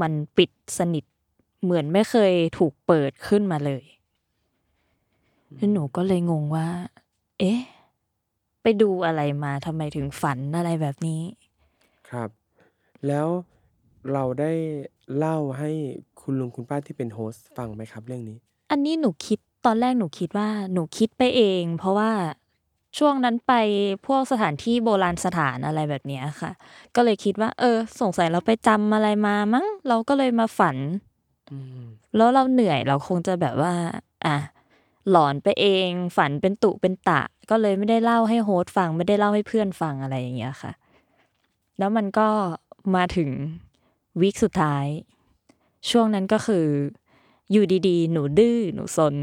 [0.00, 1.04] มันปิดสนิท
[1.62, 3.84] เหมือนไม่เคยถูกเปิดขึ้นมาเลย
[5.54, 6.68] แล้วหนูก็เลยงงว่า
[7.38, 7.60] เอ๊ะ
[8.62, 11.20] ไปดูอะไรมาทำไมถึงฝันอะไรแบบนี้
[12.10, 12.30] ครับ
[13.06, 13.28] แล้ว
[14.12, 14.52] เราได้
[15.16, 15.70] เล่าให้
[16.20, 18.38] คุณลุงคุณป้าที่เป็นโฮสต์ฟังไหมครับ เรื่องนี้
[18.70, 22.10] อันนี้หนูคิดตอนแรกหนูคิดว่า หนูคิดไปเอง เพราะว่า
[22.98, 23.52] ช่วงนั้นไป
[24.06, 26.50] พวกสถานที่โบราณสถานอะไรแบบเนี้ยค่ะ
[26.94, 30.76] ก็เลยคิดว่า เออ สงสัยเราไปจำอะไรมามั้ง เราก็เลยมาฝัน
[31.50, 31.84] อืม
[32.16, 33.74] แล้วเราเหนื่อยเราคงจะแบบว่า
[34.26, 34.36] อะ
[35.10, 40.72] หลอนไปเอง ฝันเป็นตุเป็นตะ ก็เลยไม่ได้เล่าให้โฮสต์ฟัง ไม่ได้เล่าให้เพื่อนฟังอะไรอย่างเงี้ยค่ะ
[41.78, 42.28] แล้วมันก็
[42.94, 43.30] มาถึง
[44.20, 44.86] วีคสุดท้าย
[45.90, 46.66] ช่วงนั้นก็คือ
[47.50, 49.14] อยู่ดีๆ หนูดื้อหนูซน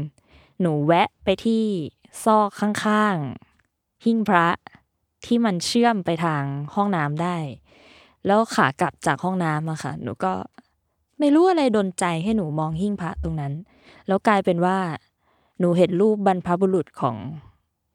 [0.60, 1.64] หนูแวะไปที่
[2.24, 3.45] ซอกข้างๆ
[4.04, 4.46] หิ้งพระ
[5.24, 6.42] ที่มันเชื่อมไปทาง
[6.74, 7.36] ห้องน้ำได้
[8.26, 10.32] แล้วขากลับจากห้องน้ำอะค่ะ หนูก็
[11.18, 13.52] ไม่รู้อะไรดนใจให้หนูมองหิ้งพระตรงนั้น
[14.06, 14.78] แล้วกลายเป็นว่า
[15.58, 17.16] หนูเห็นรูปบรรพบุรุษของ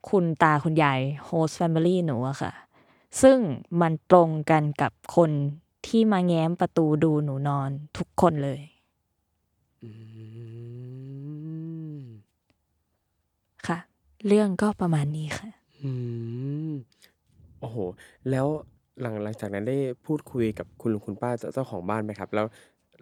[0.09, 2.51] คุณตาคุณยายโฮสต์แฟมิลี่หนูอะค่ะ
[3.21, 3.37] ซึ่ง
[3.81, 5.31] มันตรงกันกับคน
[5.87, 8.61] ที่มาแง้มประตูดูหนูนอนทุกคนเลย
[9.83, 9.89] อื
[11.97, 12.01] ม
[13.67, 13.77] ค่ะ
[14.27, 15.49] เรื่องก็ประมาณนี้ค่ะ
[15.83, 15.91] อื
[16.69, 16.71] ม
[17.59, 17.77] โอ้โห
[18.31, 18.47] แล้ว
[19.01, 22.45] หลัง หลังจากนั้นได้พูดคุยกับคุณลุงคุณป้า เจ้า เจ้าของบ้านไหมครับ แล้ว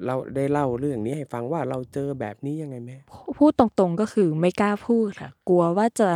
[0.05, 2.91] เราได้เล่าเรื่องนี้ให้ฟังว่า เราเจอแบบนี้ยังไงไหม
[3.39, 6.09] พูดตรง ๆ ก็คือไม่กล้าพูดค่ะ กลัวว่าจะ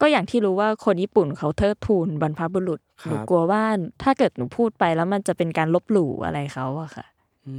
[0.00, 3.62] ก็อย่างที่รู้ว่า คนญี่ปุ่นเขาเทิดทูนบรรพบุรุษครับหนูกลัวว่า
[4.02, 7.06] ถ้าเกิดหนูพูดไปแล้วมันจะเป็นการลบหลู่อะไรเขาอะค่ะ
[7.46, 7.54] อื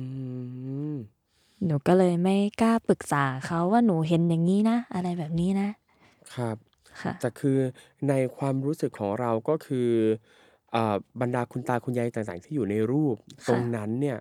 [0.94, 0.96] ม
[1.66, 5.70] หนูก็เลยไม่กล้าปรึกษาเขาว่า หนูเห็นอย่างนี้นะ อะไรแบบนี้นะ
[6.36, 6.58] ครับ
[7.02, 7.58] ค่ะ แต่คือ
[8.10, 9.90] ในความรู้สึกของเราก็คือ
[10.76, 14.18] อ่าบรรดาคุณตาคุณยายต่างๆ ที่อยู่ในรูปค่ะตรงนั้นเนี่ย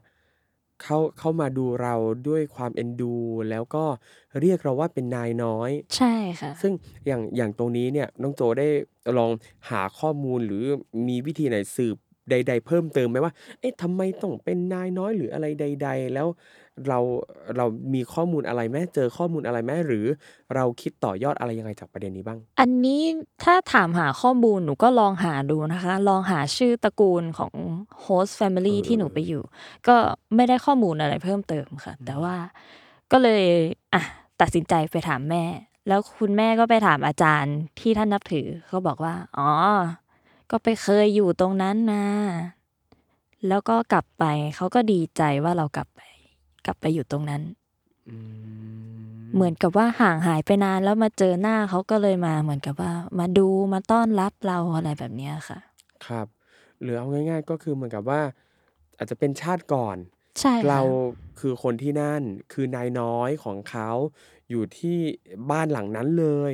[0.82, 1.94] เขาเขามาดูเรา
[2.28, 3.14] ด้วยความเอ็นดู
[3.50, 3.84] แล้วก็
[4.40, 6.72] เรียกเราว่าเป็นนายน้อย ใช่ค่ะ ซึ่ง
[7.06, 8.68] อย่างอย่างตรงนี้เนี่ยน้องโจได้
[9.18, 9.32] ลอง
[9.70, 10.64] หาข้อมูลหรือ
[11.08, 11.96] มีวิธีไหนสืบ
[12.30, 16.28] ใด ๆ เพิ่มเติมไหมว่า เอ๊ะทำไมต้องเป็นนายน้อยหรืออะไรใด ๆ แล้ว
[16.88, 16.98] เรา
[17.56, 20.04] เรามีข้อมูลอะไรไหมเจอข้อมูลอะไรไหมหรือ
[20.54, 23.02] เราคิดต่อยอดอะไรยังไงจากประเด็นนี้บ้าง อันนี้
[23.44, 27.52] ถ้าถามหาข้อมูลหนูก็ลองหาดูนะคะ ลองหาชื่อตระกูลของ
[28.04, 29.42] host family เออที่หนูไปอยู่
[29.88, 29.96] ก็
[30.36, 32.34] ไม่ได้ข้อมูลอะไรเพิ่มเติมค่ะ แต่ว่า
[33.12, 33.44] ก็เลย
[33.94, 34.02] อะ
[34.40, 35.44] ตัดสินใจไปถามแม่
[35.88, 39.50] แล้วคุณแม่ก็ไปถามอาจารย์ที่ท่านนับถือเขาบอกว่า อ๋อ
[40.50, 42.06] ก็ไปเคยอยู่ตรงนั้นนะ
[43.48, 44.24] แล้วก็กลับไป
[44.56, 46.00] เขาก็ดีใจว่าเรากลับไป
[46.66, 47.42] กลับไปอยู่ตรงนั้น
[48.08, 48.16] อื
[48.74, 55.58] มเหมือนกับว่าห่างหายไปนานแล้วมาเจอหน้าเขาก็เลยมา เหมือนกับว่า มาดูมาต้อนรับเราอะไรแบบเนี้ยค่ะ
[56.06, 56.26] ครับ
[56.82, 58.20] หรือเอาง่าย ๆ ก็คือเหมือนกับว่า
[58.96, 59.96] อาจจะเป็นชาติก่อน
[60.40, 60.80] ใช่ค่ะเรา
[61.40, 63.90] คือคนที่นั่นคือนายน้อยของเขา
[64.50, 64.98] อยู่ที่
[65.50, 66.52] บ้านหลังนั้นเลย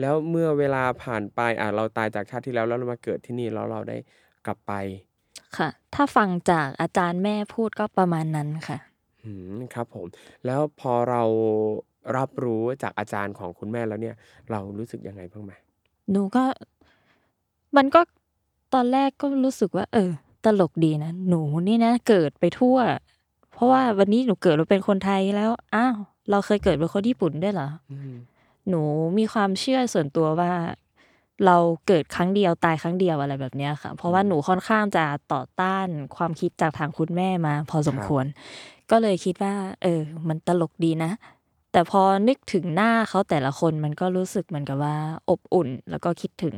[0.00, 3.96] แล้วเมื่อเวลาผ่านไปอะเราตายจากชาติที่แล้วแล้วเรามาเกิดที่นี่แล้วเราได้
[4.46, 4.72] กลับไป
[5.56, 8.78] ค่ะ ถ้าฟังจากอาจารย์แม่พูดก็ประมาณนั้นค่ะ
[9.26, 10.06] ออืม ครับผม
[10.46, 11.22] แล้วพอเรา
[12.16, 14.16] รับรู้จากอาจารย์ของคุณแม่แล้วเนี่ย
[14.50, 15.52] เรารู้สึกยังไงบ้างไหม
[16.10, 16.44] หนูก็
[17.76, 18.00] มันก็
[18.74, 20.10] ตอนแรกก็รู้สึกว่า เออ
[20.44, 22.78] ตลกดีนะ หนูนี่นะเกิดไปทั่ว
[23.52, 25.96] เพราะว่าวันนี้หนูเกิดมาเป็นคนไทยแล้ว อ้าว
[26.30, 28.14] เราเคยเกิดเป็นคนญี่ปุ่นด้วยเหรอ อืม
[28.68, 28.82] หนู
[29.18, 30.52] มีความเชื่อส่วนตัวว่า
[31.46, 38.24] เราเกิดครั้งเดียวตายครั้งเดียวอะไรแบบเนี้ยค่ะ เพราะว่าหนูค่อนข้างจะต่อต้านความคิดจากทางคุณแม่มา พอสมควร
[38.90, 41.12] ก็เลยคิดว่า เออ มันตลกดีนะ
[41.72, 44.96] แต่พอนึกถึงหน้าเขาแต่ละคนมันก็รู้สึกเหมือนกับว่า
[45.30, 46.54] อบอุ่น แล้วก็คิดถึง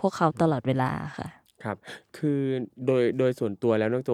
[0.00, 1.28] พวกเขาตลอดเวลาค่ะ
[1.64, 1.76] ครับ
[2.16, 2.40] คือ
[2.86, 4.10] โดยโดยส่วนตัวแล้วน้องโจ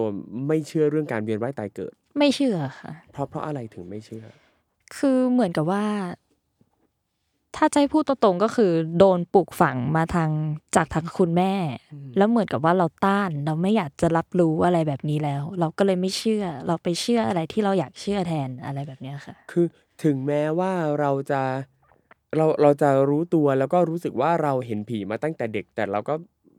[0.47, 4.25] ไม่เชื่อเรื่องการเวียนว่ายตายเกิด ไม่เชื่อค่ะ เพราะเพราะอะไรถึงไม่เชื่อ
[4.97, 5.85] คือเหมือนกับว่า
[7.55, 10.29] ถ้าใจพูดตรงๆก็คือโดนปลูกฝังมาทาง
[10.75, 11.53] จากทางคุณแม่
[12.17, 19.65] แล้วเหมือนกับว่าเราต้าน เราไม่อยากจะรับรู้อะไรแบบนี้แล้ว เราก็เลยไม่เชื่อ เราไปเชื่ออะไรที่เราอยากเชื่อแทนอะไรแบบเนี้ยค่ะ คือ
[20.03, 21.41] ถึงแม้ว่าเราจะ
[22.37, 26.13] เราเราจะรู้ตัวแล้วก็รู้สึกว่าเราเห็นผีมาตั้งแต่เด็ก แต่เราก็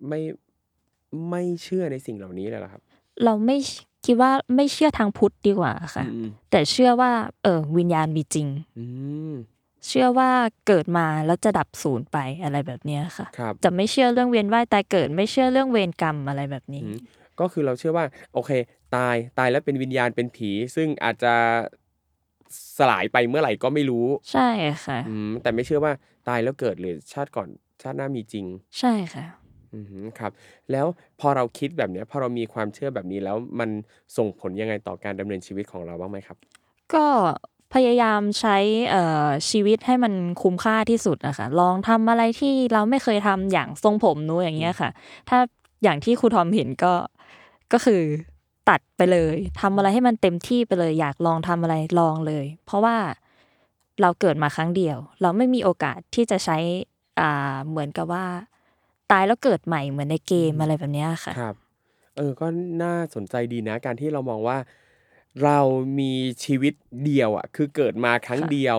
[0.08, 0.20] ไม่
[1.30, 2.82] ไม่เชื่อในสิ่งเหล่านี้เลยเหรอครับ
[3.24, 3.56] เราไม่
[4.06, 8.48] คิดว่าไม่เชื่อทางพุทธดีกว่าค่ะอืมแต่เชื่อว่า เออวิญญาณมีจริง
[8.78, 8.86] อื
[9.30, 9.32] ม
[9.86, 10.30] เชื่อว่า
[10.66, 16.98] เกิดมาแล้วจะดับสูญไปอะไรแบบเนี้ยค่ะครับจะไม่เชื่อเรื่องเวียนว่ายตายเกิดไม่เชื่อเรื่องเวรกรรมอะไรแบบนี้อืม
[17.40, 18.50] ก็คือเราเชื่อว่าโอเค
[18.96, 21.34] ตายตายแล้วเป็นวิญญาณเป็นผี ซึ่งอาจจะ
[22.78, 24.48] สลายไปเมื่อไหร่ก็ไม่รู้ ใช่
[24.86, 25.92] ค่ะอืมแต่ไม่เชื่อว่า
[26.28, 27.48] ตายแล้วเกิดหรือชาติก่อน
[27.82, 28.46] ชาติหน้ามีจริง
[28.78, 29.24] ใช่ค่ะ
[29.74, 30.32] อืมครับ
[30.72, 30.86] แล้ว
[31.20, 33.70] พอเราคิดแบบเนี้ยพอเรามีความเชื่อแบบนี้แล้วมัน
[34.16, 36.36] ส่งผลยังไงต่อการดำเนินชีวิตของเราบ้างไหมครับ
[36.94, 37.06] ก็
[37.74, 38.56] พยายามใช้
[39.50, 44.90] ชีวิตให้มันคุ้มค่าที่สุดนะคะลองทำอะไรที่เราไม่เคยทำอย่างทรงผมนู้อย่างเงี้ยค่ะ
[45.28, 45.38] ถ้า
[45.82, 46.94] อย่างที่ครูทอมเห็นก็
[47.72, 48.02] ก็คือ
[48.68, 52.96] ตัดไปเลยทำอะไรให้มันเต็มที่ไปเลย อยากลองทำอะไรลองเลย เพราะว่า
[54.00, 56.58] เราเกิดมาครั้งเดียว เราไม่มีโอกาสที่จะใช้
[57.20, 58.24] อ่าเหมือนกับว่า
[59.10, 61.56] ตายแล้วเกิดใหม่เหมือนในเกมอะไรแบบเนี้ยค่ะครับ
[62.16, 62.46] เออก็
[62.82, 64.56] น่าสนใจดีนะ การที่เรามองว่า
[65.44, 65.58] เรา
[65.98, 66.12] มี
[66.44, 68.78] ชีวิตเดียวอะ คือเกิดมาครั้งค่ะเดียว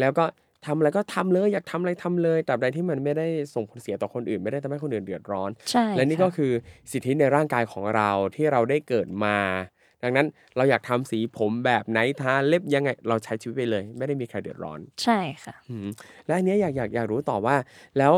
[0.00, 0.24] แล้วก็
[0.66, 6.52] ทำอะไรก็ทำเลย อยากทำอะไรทำเลยตราบใดที่มันไม่ได้ส่งผลเสียต่อคนอื่น ไม่ได้ทำให้คนอื่นเดือดร้อนใช่และนี่ค่ะก็คือ
[6.90, 9.36] สิทธิในร่างกายของเราที่เราได้เกิดมา
[10.02, 15.88] ดังนั้นเราอยากทำสีผมแบบไหนทาเล็บยังไง เราใช้ชีวิตไปเลย ไม่ได้มีใครเดือดร้อน ใช่ค่ะอืม
[16.26, 17.56] และอันเนี้ยอยากอยากอยากรู้ต่อว่า
[17.98, 18.12] แล้ว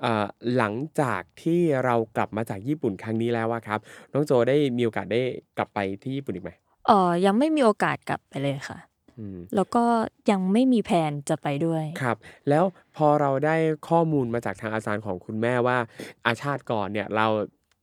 [0.00, 3.80] เอ่อหลังจากที่เรากลับมาจากญี่ปุ่นครั้งนี้แล้วว่าครับ
[4.12, 5.20] น้องโจได้มีโอกาสได้
[5.58, 6.52] กลับไปที่ญี่ปุ่นอีกไหม
[6.86, 8.78] เออยังไม่มีโอกาสกลับไปเลยค่ะ
[9.18, 9.84] อืมแล้วก็
[10.30, 12.16] ยังไม่มีแผนจะไปด้วยครับ
[12.48, 12.64] แล้ว
[12.96, 13.56] พอเราได้
[13.88, 15.78] ข้อมูลมาจากทางอาจารย์ของคุณแม่ว่า
[16.26, 17.26] อาชาติก่อนเนี่ยเรา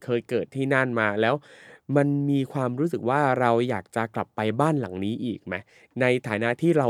[0.04, 1.36] เคยเกิดที่นั่นมาแล้ว
[1.96, 5.56] มันมีความรู้สึกว่าเราอยากจะกลับไปบ้านหลังนี้อีกไหม
[6.02, 6.88] ในฐานะที่เรา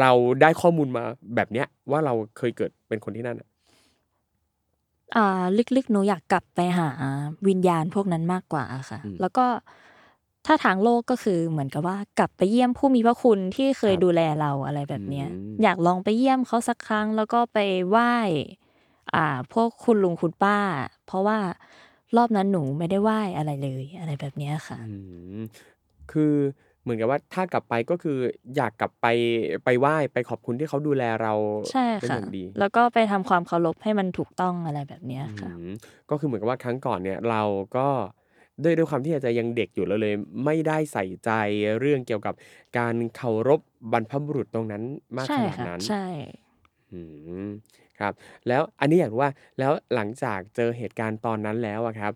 [0.00, 1.04] เราได้ข้อมูลมา
[1.36, 3.48] แบบเนี้ยว่าเราเคยเกิดเป็นคนที่นั่นอะ
[5.16, 5.42] อ่า
[5.76, 6.88] ลึกๆหนูอยากกลับไปหา
[7.48, 9.46] วิญญาณพวกนั้นมากกว่าค่ะ แล้วก็
[10.46, 15.28] ถ้าทางโลกก็คือเหมือนกับว่ากลับไปเยี่ยมผู้มีพระคุณที่เคยดูแลเราอะไรแบบเนี้ย
[15.62, 18.14] อยากลองไปเยี่ยมเขาสักครั้ง แล้วก็ไปไหว้
[19.14, 20.58] อ่า พวกคุณลุงคุณป้า
[21.06, 21.38] เพราะว่า
[22.16, 24.94] รอบนั้นหนูไม่ได้ไหว้อะไรเลยอะไรแบบเนี้ยค่ะอื
[25.38, 25.40] ม
[26.12, 26.34] คือ
[26.82, 28.18] เหมือนกับว่าถ้ากลับไปก็คือ
[28.56, 29.06] อยากกลับไป
[29.64, 31.32] ไปไหว้ไปขอบคุณที่เขาดูแลเรา
[31.70, 35.72] ใช่เป็นอค่ะย่างดีแล้วก็ไปทำความเคารพให้มันถูกต้องอะไรแบบเนี้ยค่ะอืม
[36.10, 37.42] ก็คือเหมือนกับว่าครั้งก่อนเนี่ยเรา
[37.76, 37.88] ก็
[38.62, 40.14] ด้วยด้วยความที่อาจจะยังเด็กอยู่แล้วเลย
[40.44, 41.30] ไม่ได้ใส่ใจ
[41.80, 42.34] เรื่องเกี่ยวกับ
[42.78, 43.60] การเคารพ
[43.92, 44.82] บรรพบุรุษตรงนั้น
[45.16, 46.06] มากใช่ขนาดค่ะนั้นใช่
[46.92, 47.00] อื
[47.46, 47.48] ม
[47.98, 48.12] ครับ
[48.48, 52.12] แล้วอันนี้อยากรู้ว่าแล้วหลังจากเจอเหตุการณ์ตอนนั้นแล้วอะครับ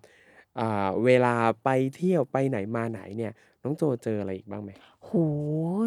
[0.61, 4.71] อ่าเวลาไปเที่ยวไปไหนมาไหนเนี่ย น้องโจเจออะไรอีกบ้างไหม
[5.05, 5.11] โห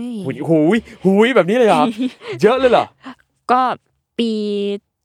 [0.03, 1.83] ยหุยหุยหุยแบบนี้เลยเหรอ
[2.41, 2.85] เยอะเลยเหรอ
[3.51, 3.61] ก็
[4.17, 4.31] ปี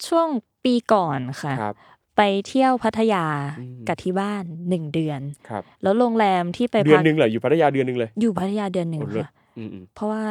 [0.06, 0.28] ช่วง
[0.64, 1.74] ปีก่อนค่ะครับ
[2.16, 3.24] ไปเที่ยวพัทยา
[3.61, 10.22] อืมกับที่บ้านหนึ่งเดือนครับแล้วโรงแรมที่ไปเดือนพักหนึ่งเหรออยู่พัทยาเดือนหนึ่งเลย อยู่พัทยาเดือนหนึ่งโอ้เลิศค่ะอืมอืมเพราะว่า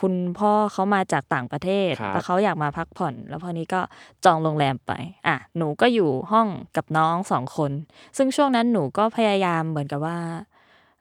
[0.00, 3.80] คุณพ่อเขามาจากต่างประเทศครับแล้วเขาอยากมาพักผ่อน แล้วพอนี้ก็
[4.24, 4.92] จองโรงแรมไป
[5.26, 7.72] อะ หนูก็อยู่ห้องกับน้องสองคน
[8.16, 10.18] ซึ่งช่วงนั้นหนูก็พยายามเหมือนกับว่า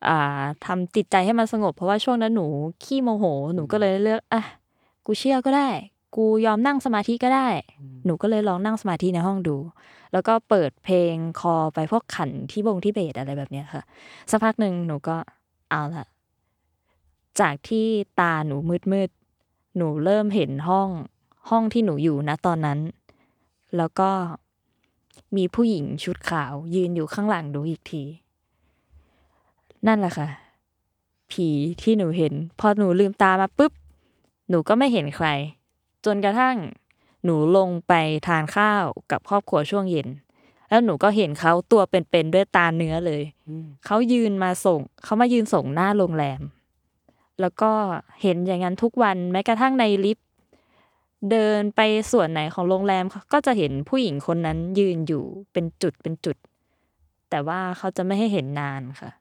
[0.07, 2.47] อ่าทำจิตใจให้มันสงบ เพราะว่าช่วงนั้นหนู
[2.83, 3.25] ขี้โมโห
[3.55, 4.41] หนูก็เลยเลือก อะ
[5.05, 5.69] กูเชื่อก็ได้
[6.15, 7.47] กูยอมนั่งสมาธิก็ได้
[8.05, 9.57] หนูก็เลยลองนั่งสมาธิในห้องดู
[10.13, 13.83] แล้วก็เปิดเพลงคอไปพวกขันที่บงที่เบสอะไรแบบเนี้ยค่ะ
[14.31, 15.17] สักพักหนึ่งหนูก็
[15.69, 16.05] เอาละ
[17.39, 17.87] จากที่
[18.19, 20.89] ตาหนูมืดมืดๆหนูเริ่มเห็นห้อง
[21.49, 22.79] ห้องที่หนูอยู่นะตอนนั้น
[23.77, 24.09] แล้วก็
[25.35, 28.03] มีผู้หญิงชุดขาว ยืนอยู่ข้างหลังหนูอีกที
[29.87, 30.27] นั่นแหละค่ะ
[31.31, 31.47] ผี
[31.81, 33.71] ที่หนูเห็น พอหนูลืมตามาปุ๊บ
[34.49, 35.27] หนูก็ไม่เห็นใคร
[36.05, 36.57] จนกระทั่ง
[37.23, 37.93] หนูลงไป
[38.27, 40.07] ทานข้าวกับครอบครัวช่วงเย็น
[40.69, 43.23] แล้วหนูก็เห็นเขาตัวเป็นๆด้วยตาเนื้อเลย
[43.85, 46.41] เขายืนมาส่ง เขามายืนส่งหน้าโรงแรม
[47.41, 47.71] แล้วก็
[48.21, 50.27] เห็นอย่างนั้นทุกวันแม้กระทั่งในลิฟต์
[51.31, 56.37] เดินไปส่วนไหนของโรงแรมก็จะเห็นผู้หญิงคนนั้นยืนอยู่เป็นจุดเป็นจุด
[57.29, 59.11] แต่ว่าเขาจะไม่ให้เห็นนานค่ะ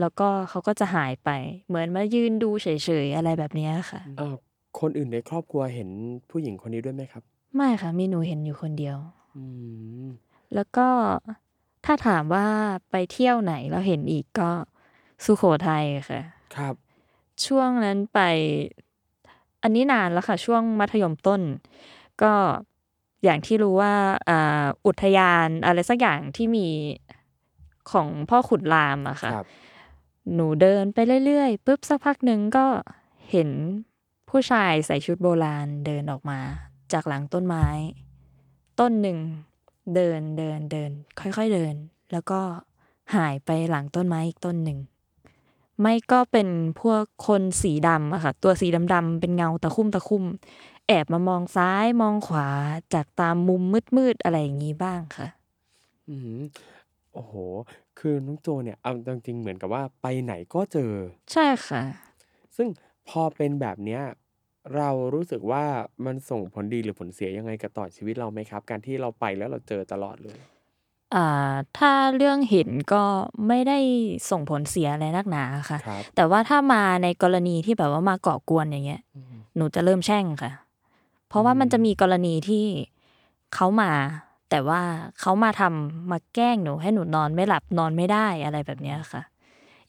[0.00, 1.30] แล้วก็เขาก็จะหายไป
[1.66, 2.68] เหมือนมายืนดูเฉ
[3.04, 4.36] ยๆอะไรแบบเนี้ยค่ะเอ่อ
[4.80, 5.88] คนอื่นในครอบครัวเห็น
[6.30, 7.22] ผู้หญิงคนนี้ด้วยไหมครับ
[7.56, 8.98] ไม่ค่ะ มีหนูเห็นอยู่คนเดียว
[9.36, 9.44] อื
[10.04, 10.06] ม
[10.54, 10.88] แล้วก็
[11.84, 12.46] ถ้าถามว่า
[12.90, 14.50] ไปเที่ยวไหนแล้วเห็นอีก ก็
[15.24, 16.22] สุโขทัยค่ะ
[16.56, 16.74] ครับ
[17.46, 18.20] ช่วงนั้นไป
[19.62, 21.40] อันนี้นานแล้วค่ะ ช่วงมัธยมต้น
[22.22, 22.32] ก็
[23.24, 23.94] อย่างที่รู้ว่า
[24.28, 26.66] อ่า อุทยานอะไรสักอย่างที่มี
[27.90, 29.46] ของพ่อขุนรามอะค่ะครับ
[30.34, 32.66] หนูเดินไปเรื่อย ๆ ปุ๊บ สักพักหนึ่งก็
[33.30, 33.50] เห็น
[34.30, 36.40] ผู้ชายใส่ชุดโบราณเดินออกมา
[36.92, 37.66] จากหลังต้นไม้
[38.80, 39.18] ต้นหนึ่ง
[39.94, 41.74] เดินเดินเดิน ค่อยๆเดิน
[42.12, 42.40] แล้วก็
[43.14, 44.78] หายไปหลังต้นไม้อีกต้นหนึ่ง
[45.80, 46.48] ไม่ก็เป็น
[46.80, 50.24] พวกคนสีดำอะค่ะ ตัวสีดำๆเป็นเงาตะคุ่มตะคุ่ม
[50.86, 52.48] แอบมามองซ้ายมองขวา
[52.94, 53.62] จากตามมุม
[53.96, 55.28] มืดๆอะไรอย่างนี้บ้างค่ะ
[56.08, 56.42] อืม
[57.12, 57.34] โอ้โห
[57.98, 60.92] คือน้องโจเนี่ยเอาจริงๆเหมือนกับว่าไปไหนก็เจอ
[61.32, 61.82] ใช่ค่ะ
[62.56, 62.68] ซึ่ง
[63.08, 64.02] พอเป็นแบบเนี้ย
[64.76, 65.64] เรารู้สึกว่า
[66.06, 70.38] มันส่งผลดีหรือผลเสียยังไงกับ ต่อชีวิตเราไหมครับ การที่เราไปแล้วเราเจอตลอดเลย
[71.14, 73.04] อ่า ถ้าเรื่องเห็นก็
[73.48, 73.78] ไม่ได้
[74.30, 79.02] ส่งผลเสียอะไรนักหนาค่ะ ครับ แต่ว่าถ้ามาในกรณีที่แบบว่ามาก่อกวน อย่างเงี้ย
[79.56, 80.52] หนูจะเริ่มแช่งค่ะ
[81.28, 82.64] เพราะว่ามันจะมีกรณีที่
[83.54, 83.92] เขามา
[84.50, 84.80] แต่ว่า
[85.20, 89.22] เขามาทำ มาแกล้งหนูให้หนูนอนไม่หลับ นอนไม่ได้ อะไรแบบเนี้ยค่ะ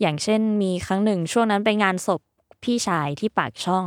[0.01, 2.21] อย่างเช่น มีครั้งหนึ่ง ช่วงนั้นไปงานศพ
[2.63, 3.85] พี่ชายที่ปากช่อง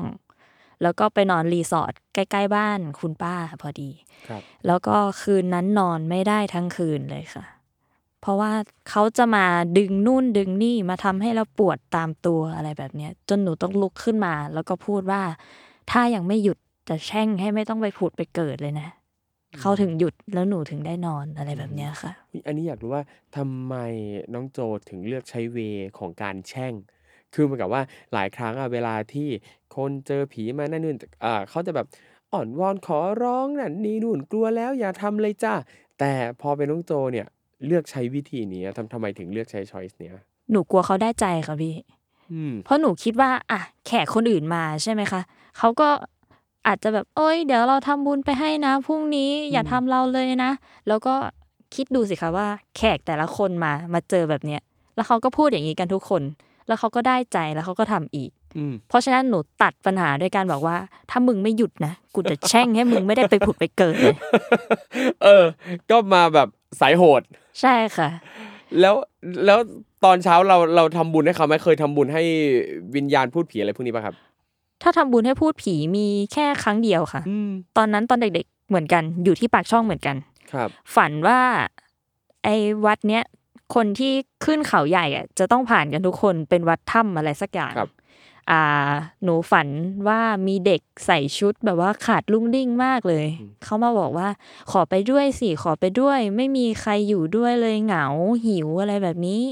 [0.82, 3.90] แล้วก็ไปนอนรีสอร์ทใกล้ ๆ บ้านคุณป้าพอดี
[4.28, 7.44] ครับแล้วก็คืนนั้นนอนไม่ได้ทั้งคืนเลยค่ะ
[8.20, 8.52] เพราะว่า
[8.90, 9.46] เขาจะมา
[9.78, 15.22] ดึงนู่นดึงนี่มาทำให้เราปวดตามตัวอะไรแบบเนี้ยจนหนูต้องลุกขึ้นมา แล้วก็พูดว่า
[15.90, 18.88] ถ้ายังไม่หยุดจะแช่งให้ไม่ต้องไปผุดไปเกิดเลยนะ
[19.60, 22.12] เขาถึงหยุดแล้วหนูถึงได้นอนอะไรแบบเนี้ยค่ะ
[22.46, 23.02] อันนี้อยากรู้ว่า
[23.36, 23.74] ทำไม
[24.34, 25.58] น้องโจถึงเลือกใช้เว
[25.98, 26.72] ของการแช่ง
[27.34, 29.28] คือเหมือนกับว่าหลายครั้งอะเวลาที่
[29.76, 31.86] คนเจอผีมานั่นนู่นอ่าเขาจะแบบ
[32.32, 35.54] อ่อนวอนขอร้องนั่นนี่นู่นกลัวแล้วอย่าทำเลยจ้า
[35.98, 37.26] แต่พอเป็นน้องโจเนี่ย
[37.66, 40.12] เลือกใช้วิธีนี้ทำทำไมถึงเลือกใช้ช้อยส์เนี้ย
[40.50, 41.74] หนูกลัวเขาได้ใจค่ะพี่
[42.32, 45.20] อืม เพราะหนูคิดว่าอะแขกคนอื่นมาใช่ไหมคะ
[45.58, 45.88] เขาก็
[46.66, 50.52] อาจจะแบบเอ้ย เดี๋ยวเราทำบุญไปให้นะพรุ่งนี้อย่าทำเราเลยนะ
[50.88, 51.14] แล้วก็
[51.74, 54.60] คิดดูสิคะว่า แขกแต่ละคนมามาเจอแบบเนี้ย
[54.94, 56.22] แล้วเขาก็พูดอย่างนี้กันทุกคน
[56.70, 60.76] แล้วเขาก็ได้ใจแล้วเขาก็ทำอีกอืมเพราะฉะนั้นหนูตัดปัญหาด้วยการบอกว่า
[61.10, 64.16] ถ้ามึงไม่หยุดนะกูจะแช่งให้มึงไม่ได้ไปผุดไปเกิดเลย
[65.24, 65.44] เออ
[65.90, 66.48] ก็มาแบบ
[66.80, 67.22] สายโหด
[67.60, 68.08] ใช่ค่ะ
[68.80, 68.94] แล้ว
[69.46, 69.58] แล้ว
[70.04, 72.22] ตอนเช้าเราเราทำบุญให้เขาไหมเคยทำบุญให้
[72.96, 74.14] วิญญาณพูดผีอะไรพวกนี้ป่ะครับ
[74.82, 80.16] ถ้าทำบุญให้พูดผีมีแค่ครั้งเดียวค่ะอืมตอนนั้นตอนเด็กๆเหมือนกัน อยู่ที่ปากช่องเหมือนกัน
[80.52, 81.40] ครับ ฝันว่า
[82.44, 83.22] ไอ้วัดเนี้ย
[83.74, 84.12] คนที่
[84.44, 87.90] ขึ้นเขาใหญ่อะจะต้องผ่านกันทุกคนเป็นวัดถ้ำอะไรสักอย่างครับ
[88.50, 88.90] อ่า
[89.22, 89.68] หนูฝัน
[90.08, 93.26] ว่ามีเด็กใส่ชุดแบบว่าขาดลุ่งลิ่งมากเลย
[93.64, 94.28] เขามาบอกว่า
[94.70, 98.06] ขอไปด้วยสิขอไปด้วย ไม่มีใครอยู่ด้วยเลยเหงา
[98.46, 99.42] หิวอะไรแบบนี้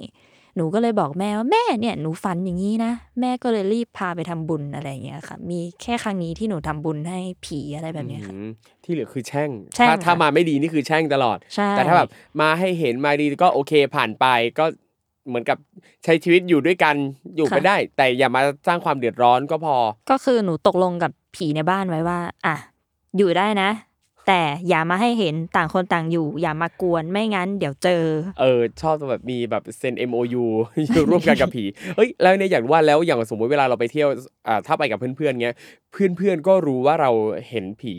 [0.59, 8.49] หนูก็เลยบอกแม่ว่าแม่เนี่ยหนูฝันอย่างนี้นะแม่ก็เลยรีบพาไปทำบุญอะไรอย่างเงี้ยค่ะ มีแค่ครั้งนี้ที่หนูทำบุญให้ผีอะไรแบบเนี้ยค่ะอืม
[8.85, 12.09] ที่เหลือคือแช่งแช่งถ้าถ้าค่ะมาไม่ดีนี่คือแช่งตลอดใช่แต่ถ้าแบบ
[12.41, 14.27] มาให้เห็นมาดีก็โอเคผ่านไป
[14.59, 14.65] ก็
[15.29, 15.59] เหมือนกับ
[16.05, 16.95] ใช้ชีวิตอยู่ด้วยกัน
[17.37, 19.77] อยู่ไปได้ แต่อย่ามาสร้างความเดือดร้อนก็พอ
[20.11, 22.57] ก็คือหนูตกลงกับผีในบ้านไว้ว่า อะ
[23.17, 23.71] อยู่ได้นะ
[24.29, 28.03] แต่อย่ามาให้เห็นต่างคนต่างอยู่ อย่ามากวนไม่งั้นเดี๋ยวเจอ
[28.41, 30.45] เออ ชอบแบบมีแบบเซ็น MOU
[30.93, 31.65] อยู่ร่วมกันกับผี
[31.97, 34.09] เฮ้ยแล้วเนี่ยอยากรู้ว่าแล้วอย่างสมมติเวลาเราไปเที่ยว
[34.49, 35.57] อ่าถ้าไปกับเพื่อนๆเงี้ย
[35.93, 37.11] เพื่อนๆก็รู้ว่าเรา
[37.49, 37.95] เห็นผี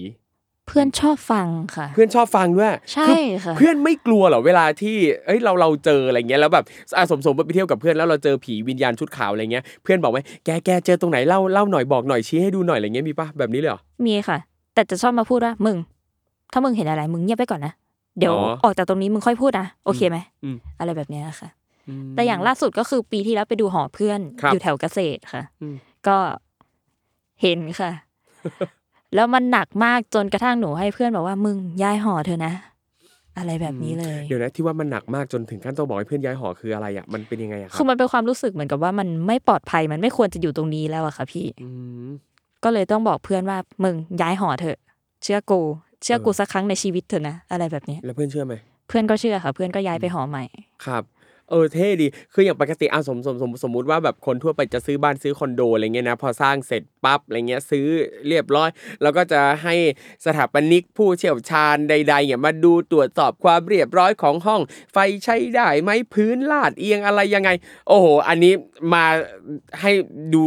[0.68, 6.66] เพื่อนชอบฟังค่ะ เพื่อนชอบฟังด้วยใช่คือค่ะเพื่อนไม่กลัวเหรอเวลาที่เอ้ยเราเราเจออะไรเงี้ยแล้วแบบ
[6.98, 14.38] อะสมสมไปเที่ยวกับเพื่อนแล้วเราเจอผีวิญญาณชุดขาวอะไรเงี้ยเพื่อนบอกไหมแกแกเจอตรงไหนเล่าเล่าหน่อยบอกหน่อยชี้ให้ดูหน่อยอะไรเงี้ยมีปะแบบนี้เลยเหรอมีค่ะ
[14.74, 15.78] แต่จะชอบมาพูดว่ามึง
[16.52, 17.74] ถ้ามึงเห็นอะไรมึงเงียบไปก่อนนะ
[18.20, 21.50] เดี๋ยวอ๋อออกจากตรงนี้มึงค่อยพูดนะโอเคไหมอืม อะไรแบบเนี้ยค่ะ
[21.90, 25.76] อืมแต่อย่างล่าสุดก็คือปีที่แล้วไปดูหอเพื่อนครับ อยู่แถวเกษตรค่ะ อืม
[26.08, 26.18] ก็
[27.42, 27.92] เห็นค่ะ
[29.16, 32.54] แล้วมันหนักมากจนกระทั่งหนูให้เพื่อนบอกว่ามึงย้ายหอเธอะนะ
[33.38, 41.70] อะไรแบบนี้เลย เดี๋ยวนะที่ว่ามันหนักมากจนถึงขั้นต้องบอกให้เพื่อนย้ายหอคืออะไรอะมันเป็นยังไงอะครัคือมันเป็นความรู้สึกเหมือนกับว่ามันไม่ปลอดภัยมันไม่ควรจะอยู่ตรงนี้แล้วอะค่ะพี่ อื
[42.08, 42.10] ม
[42.64, 44.78] ก็เลยต้องบอกเพื่อนว่ามึงย้ายหอเถอะ
[45.24, 45.62] เชื่อกู
[46.04, 48.54] เชื่อกูเออสักครั้งในชีวิตเถอะนะอะไรแบบนี้แล้วเพื่อนเชื่อไหม
[48.88, 50.44] เพื่อนก็เชื่อค่ะ เพื่อนก็ย้ายไปหอใหม่
[50.86, 51.04] ครับ
[51.52, 57.88] เออเท่ดี คืออย่างปกติอะสมสมสมสมมุติว่าแบบคนทั่วไปจะซื้อบ้านซื้อคอนโดอะไรเงี้ยนะ พอสร้างเสร็จปั๊บอะไรเงี้ยซื้อ
[58.28, 58.70] เรียบร้อย
[59.02, 59.76] แล้วก็จะให้
[60.26, 64.62] สถาปนิกผู้เชี่ยวชาญใดๆเนี่ยมาดูตรวจสอบความเรียบร้อยของห้อง
[64.94, 67.50] ไฟใช้ได้ไหมพื้นลาดเอียงอะไรยังไง
[67.88, 68.54] โอ้โห อันนี้
[68.94, 69.06] มา
[69.82, 69.92] ให้
[70.34, 70.44] ดู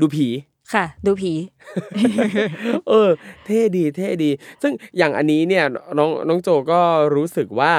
[0.00, 0.28] ดูผี
[0.74, 1.32] ค่ะ ดูผี
[2.88, 3.08] เออ
[3.44, 4.30] เท่ดีเท่ดี
[4.62, 5.64] ซึ่งอย่างอันนี้เนี่ย
[5.98, 6.80] น้องน้องโจก็
[7.16, 7.72] รู้สึกว่า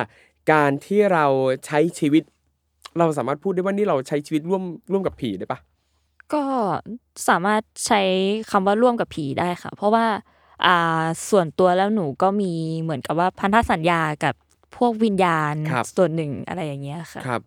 [0.52, 1.26] การที่เรา
[1.66, 2.24] ใช้ชีวิต
[3.00, 5.60] เราสามารถพูดได้ว่านี่เราใช้ชีวิตร่วมร่วมกับผีได้ปะ
[6.34, 6.44] ก็
[7.28, 8.02] สามารถใช้
[8.52, 10.06] คำว่าร่วมกับผีได้ค่ะ เพราะว่า
[10.66, 12.52] อ่าส่วนตัวแล้วหนูก็มี
[12.82, 14.36] เหมือนกับว่าพันธสัญญากับ
[14.78, 15.54] พวกวิญญาณ
[15.96, 17.42] ส่วนหนึ่งอะไรอย่างเงี้ยค่ะครับ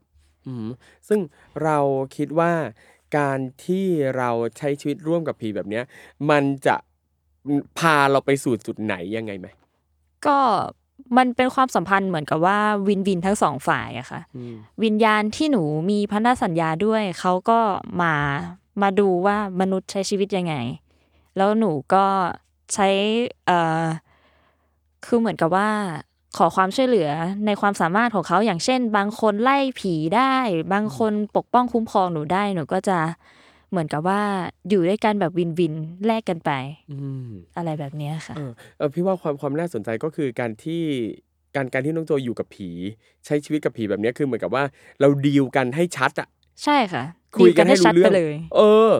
[0.46, 0.66] อืม
[1.08, 1.20] ซึ่ง
[1.62, 1.78] เรา
[2.16, 2.52] คิดว่า
[3.16, 5.84] การที่เราใช้ชีวิตร่วมกับผีแบบเนี้ย
[6.30, 6.76] มันจะ
[7.78, 9.46] พาเราไปสู่จุดไหนยังไงไหม
[10.26, 10.38] ก็
[11.16, 17.58] มันเป็นความสัมพันธ์เหมือนกับว่าวินวินทั้งสองฝ่ายอะค่ะอืมวิญญาณที่หนูมีพันธสัญญาด้วยเขาก็
[18.02, 18.14] มา
[18.82, 20.54] มาดูว่ามนุษย์ใช้ชีวิตยังไง
[21.36, 22.06] แล้วหนูก็
[22.74, 22.88] ใช้
[23.46, 23.84] เอ่อ
[25.06, 25.70] คือเหมือนกับว่า
[26.36, 27.10] ขอความช่วยเหลือ
[27.46, 30.34] ในความสามารถของเขาอย่างเช่น บางคนไล่ผีได้
[30.72, 32.98] บางคนปกป้องคุ้มครองหนูได้หนูก็จะ
[33.70, 34.22] เหมือนกับว่า
[34.68, 35.74] อยู่ด้วยกันแบบวินวิน
[36.06, 36.50] แลกกันไป
[36.90, 36.96] อื
[37.26, 40.82] มอะไรแบบเนี้ยค่ะเออเออพี่ว่าความความน่าสนใจก็คือการที่
[41.56, 42.70] การการที่น้องโจอยู่กับผี
[43.24, 44.64] ใช้ชีวิตกับผีแบบเนี้ยคือเหมือนกับว่า
[45.00, 46.28] เราดีลกันให้ชัดอะ
[46.64, 47.04] ใช่ค่ะ
[47.38, 48.92] คุยกันให้รู้ชัดเรื่องไปเลย เออ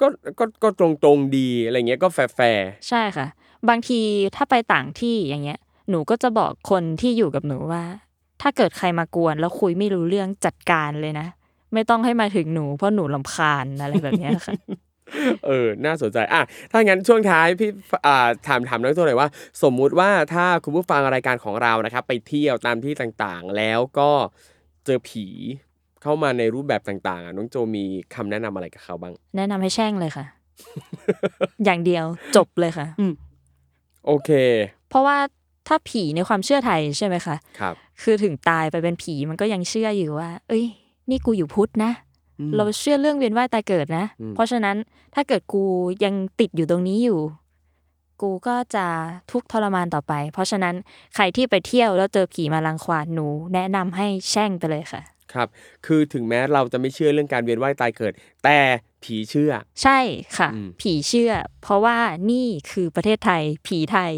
[0.00, 0.06] ก็
[0.38, 3.26] ก็ก็ตรงตรงๆดีอะไรเงี้ยก็ fair fairใช่ค่ะ
[3.68, 4.00] บางที
[4.36, 5.58] ถ้าไปต่างที่อย่างเงี้ย
[5.90, 7.84] หนูก็จะบอกคนที่อยู่กับหนูว่า
[8.42, 11.26] ถ้าเกิดใครมากวนแล้วคุยไม่รู้เรื่องจัดการเลยนะ
[11.74, 14.54] ไม่ต้องให้มาถึงหนูเพราะหนูรำคาญอะไรแบบเนี้ยค่ะ
[15.46, 17.70] เออ น่าสนใจ อะ ถ้างั้นช่วงท้ายพี่
[18.06, 19.28] อ่าถามถามน้องโจหน่อยว่า
[19.62, 24.10] สมมุติว่าถ้าคุณผู้ฟังรายการของเรานะครับ ไปเที่ยวตามที่ต่างๆ แล้วก็
[24.84, 25.26] เจอผี
[26.02, 30.24] เข้ามาในรูปแบบต่างๆอะน้องโจมีคำแนะนำอะไรกับเขาบ้าง แนะนำให้แช่งเลยค่ะ
[31.64, 32.04] อย่างเดียว
[32.36, 32.86] จบเลยค่ะ
[34.06, 34.30] โอเค
[34.90, 35.16] เพราะว่า
[35.68, 40.64] ถ้าผีในความเชื่อไทยใช่ไหมคะครับ คือถึงตายไปเป็นผีมันก็ยังเชื่ออยู่ว่า เอ้ย
[41.10, 41.92] นี่กูอยู่พุทธนะ
[42.38, 44.76] อืมเราเชื่อเรื่องเวียนว่ายตายเกิดนะอืมเพราะฉะนั้น
[45.14, 45.64] ถ้าเกิดกู
[46.04, 47.20] ยังติดอยู่ตรงนี้อยู่
[48.22, 48.86] กูก็จะ
[49.30, 50.74] ทุกข์ทรมานต่อไป เพราะฉะนั้น
[51.14, 55.48] ใครที่ไปเที่ยวแล้วเจอผีมารังควานหนู แนะนำให้แช่งไปเลยค่ะ ครับ
[55.86, 58.12] คือถึงแม้เราจะไม่เชื่อเรื่องการเวียนว่ายตายเกิด
[58.44, 58.58] แต่
[59.04, 59.98] ผีเชื่อ ใช่
[60.38, 61.98] ค่ะอืมผีเชื่อ เพราะว่า
[62.30, 64.12] นี่คือประเทศไทย ผีไทย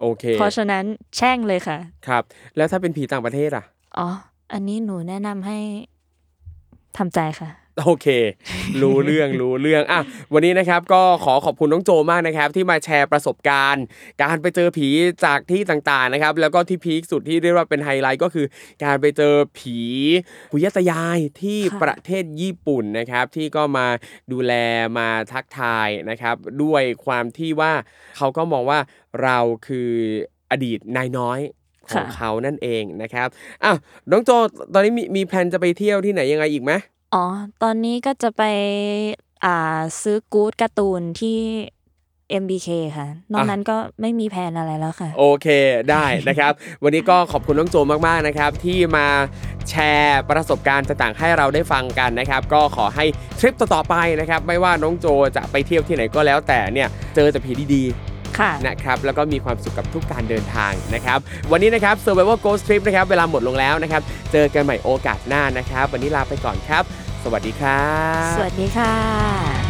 [0.00, 0.84] โอเค เพราะฉะนั้น
[1.16, 2.22] แช่งเลยค่ะ ครับ
[2.56, 3.64] แล้วถ้าเป็นผีต่างประเทศอะ
[3.98, 4.08] อ๋อ
[4.52, 5.58] อันนี้หนูแนะนำให้
[6.96, 7.50] ทำใจค่ะ
[7.84, 8.06] โอเค
[8.82, 10.00] รู้เรื่องรู้เรื่องอะ
[10.32, 13.84] วันนี้นะครับก็ขอขอบคุณน้องโจมากนะครับ ที่มาแชร์ประสบการณ์
[14.22, 14.88] การไปเจอผี
[15.24, 18.46] จากที่ต่างๆนะครับ แล้วก็ที่พีคสุดที่เรียกว่าเป็นไฮไลท์ก็คือ
[18.84, 19.78] การไปเจอผี
[20.50, 23.86] ปุยตายายที่ค่ะประเทศญี่ปุ่นนะครับ ที่ก็มา
[24.32, 24.52] ดูแล
[24.98, 27.72] มาทักทายนะครับ ด้วยความที่ว่า
[28.16, 28.78] เขาก็มองว่า
[29.22, 29.90] เราคือ
[30.50, 31.40] อดีตนายน้อย
[31.92, 33.28] ของเขานั่นเองนะครับ
[33.64, 33.72] อะ
[34.10, 34.30] น้องโจ
[34.74, 36.72] ตอนนี้มีมีแพลนจะไปเที่ยวที่ไหนยังไงอีกไหม
[37.14, 37.24] อ๋อ
[37.62, 38.42] ตอนนี้ก็จะไป
[39.44, 41.38] อ่า ซื้อกู๊ดการ์ตูนที่
[42.42, 45.46] MBK ค่ะ นอกนั้นก็ไม่มีแผนอะไรแล้วค่ะ โอเค
[45.90, 49.06] ได้นะครับ วันนี้ก็ขอบคุณน้องโจมากๆนะครับ ที่มา
[49.70, 53.04] แชร์ประสบการณ์ต่างๆ ให้เราได้ฟังกันนะครับ ก็ขอให้
[53.38, 61.18] ทริปต่อๆไปนะครับ ไม่ว่าน้องโจจะไปเที่ยวที่ไหนก็แล้วแต่เนี่ย เจอแต่ผีดีๆ ค่ะ นะครับแล้วก็มีความสุขกับทุกการเดินทางนะครับ
[61.52, 66.82] วันนี้นะครับ Survival Ghost Trip นะครับเวลาหมดลงแล้วนะครับ เจอกันใหม่โอกาสหน้านะครับ วันนี้ลาไปก่อนครับ
[67.24, 67.86] สวัสดีครั
[68.30, 69.67] บ สวัสดีค่ะ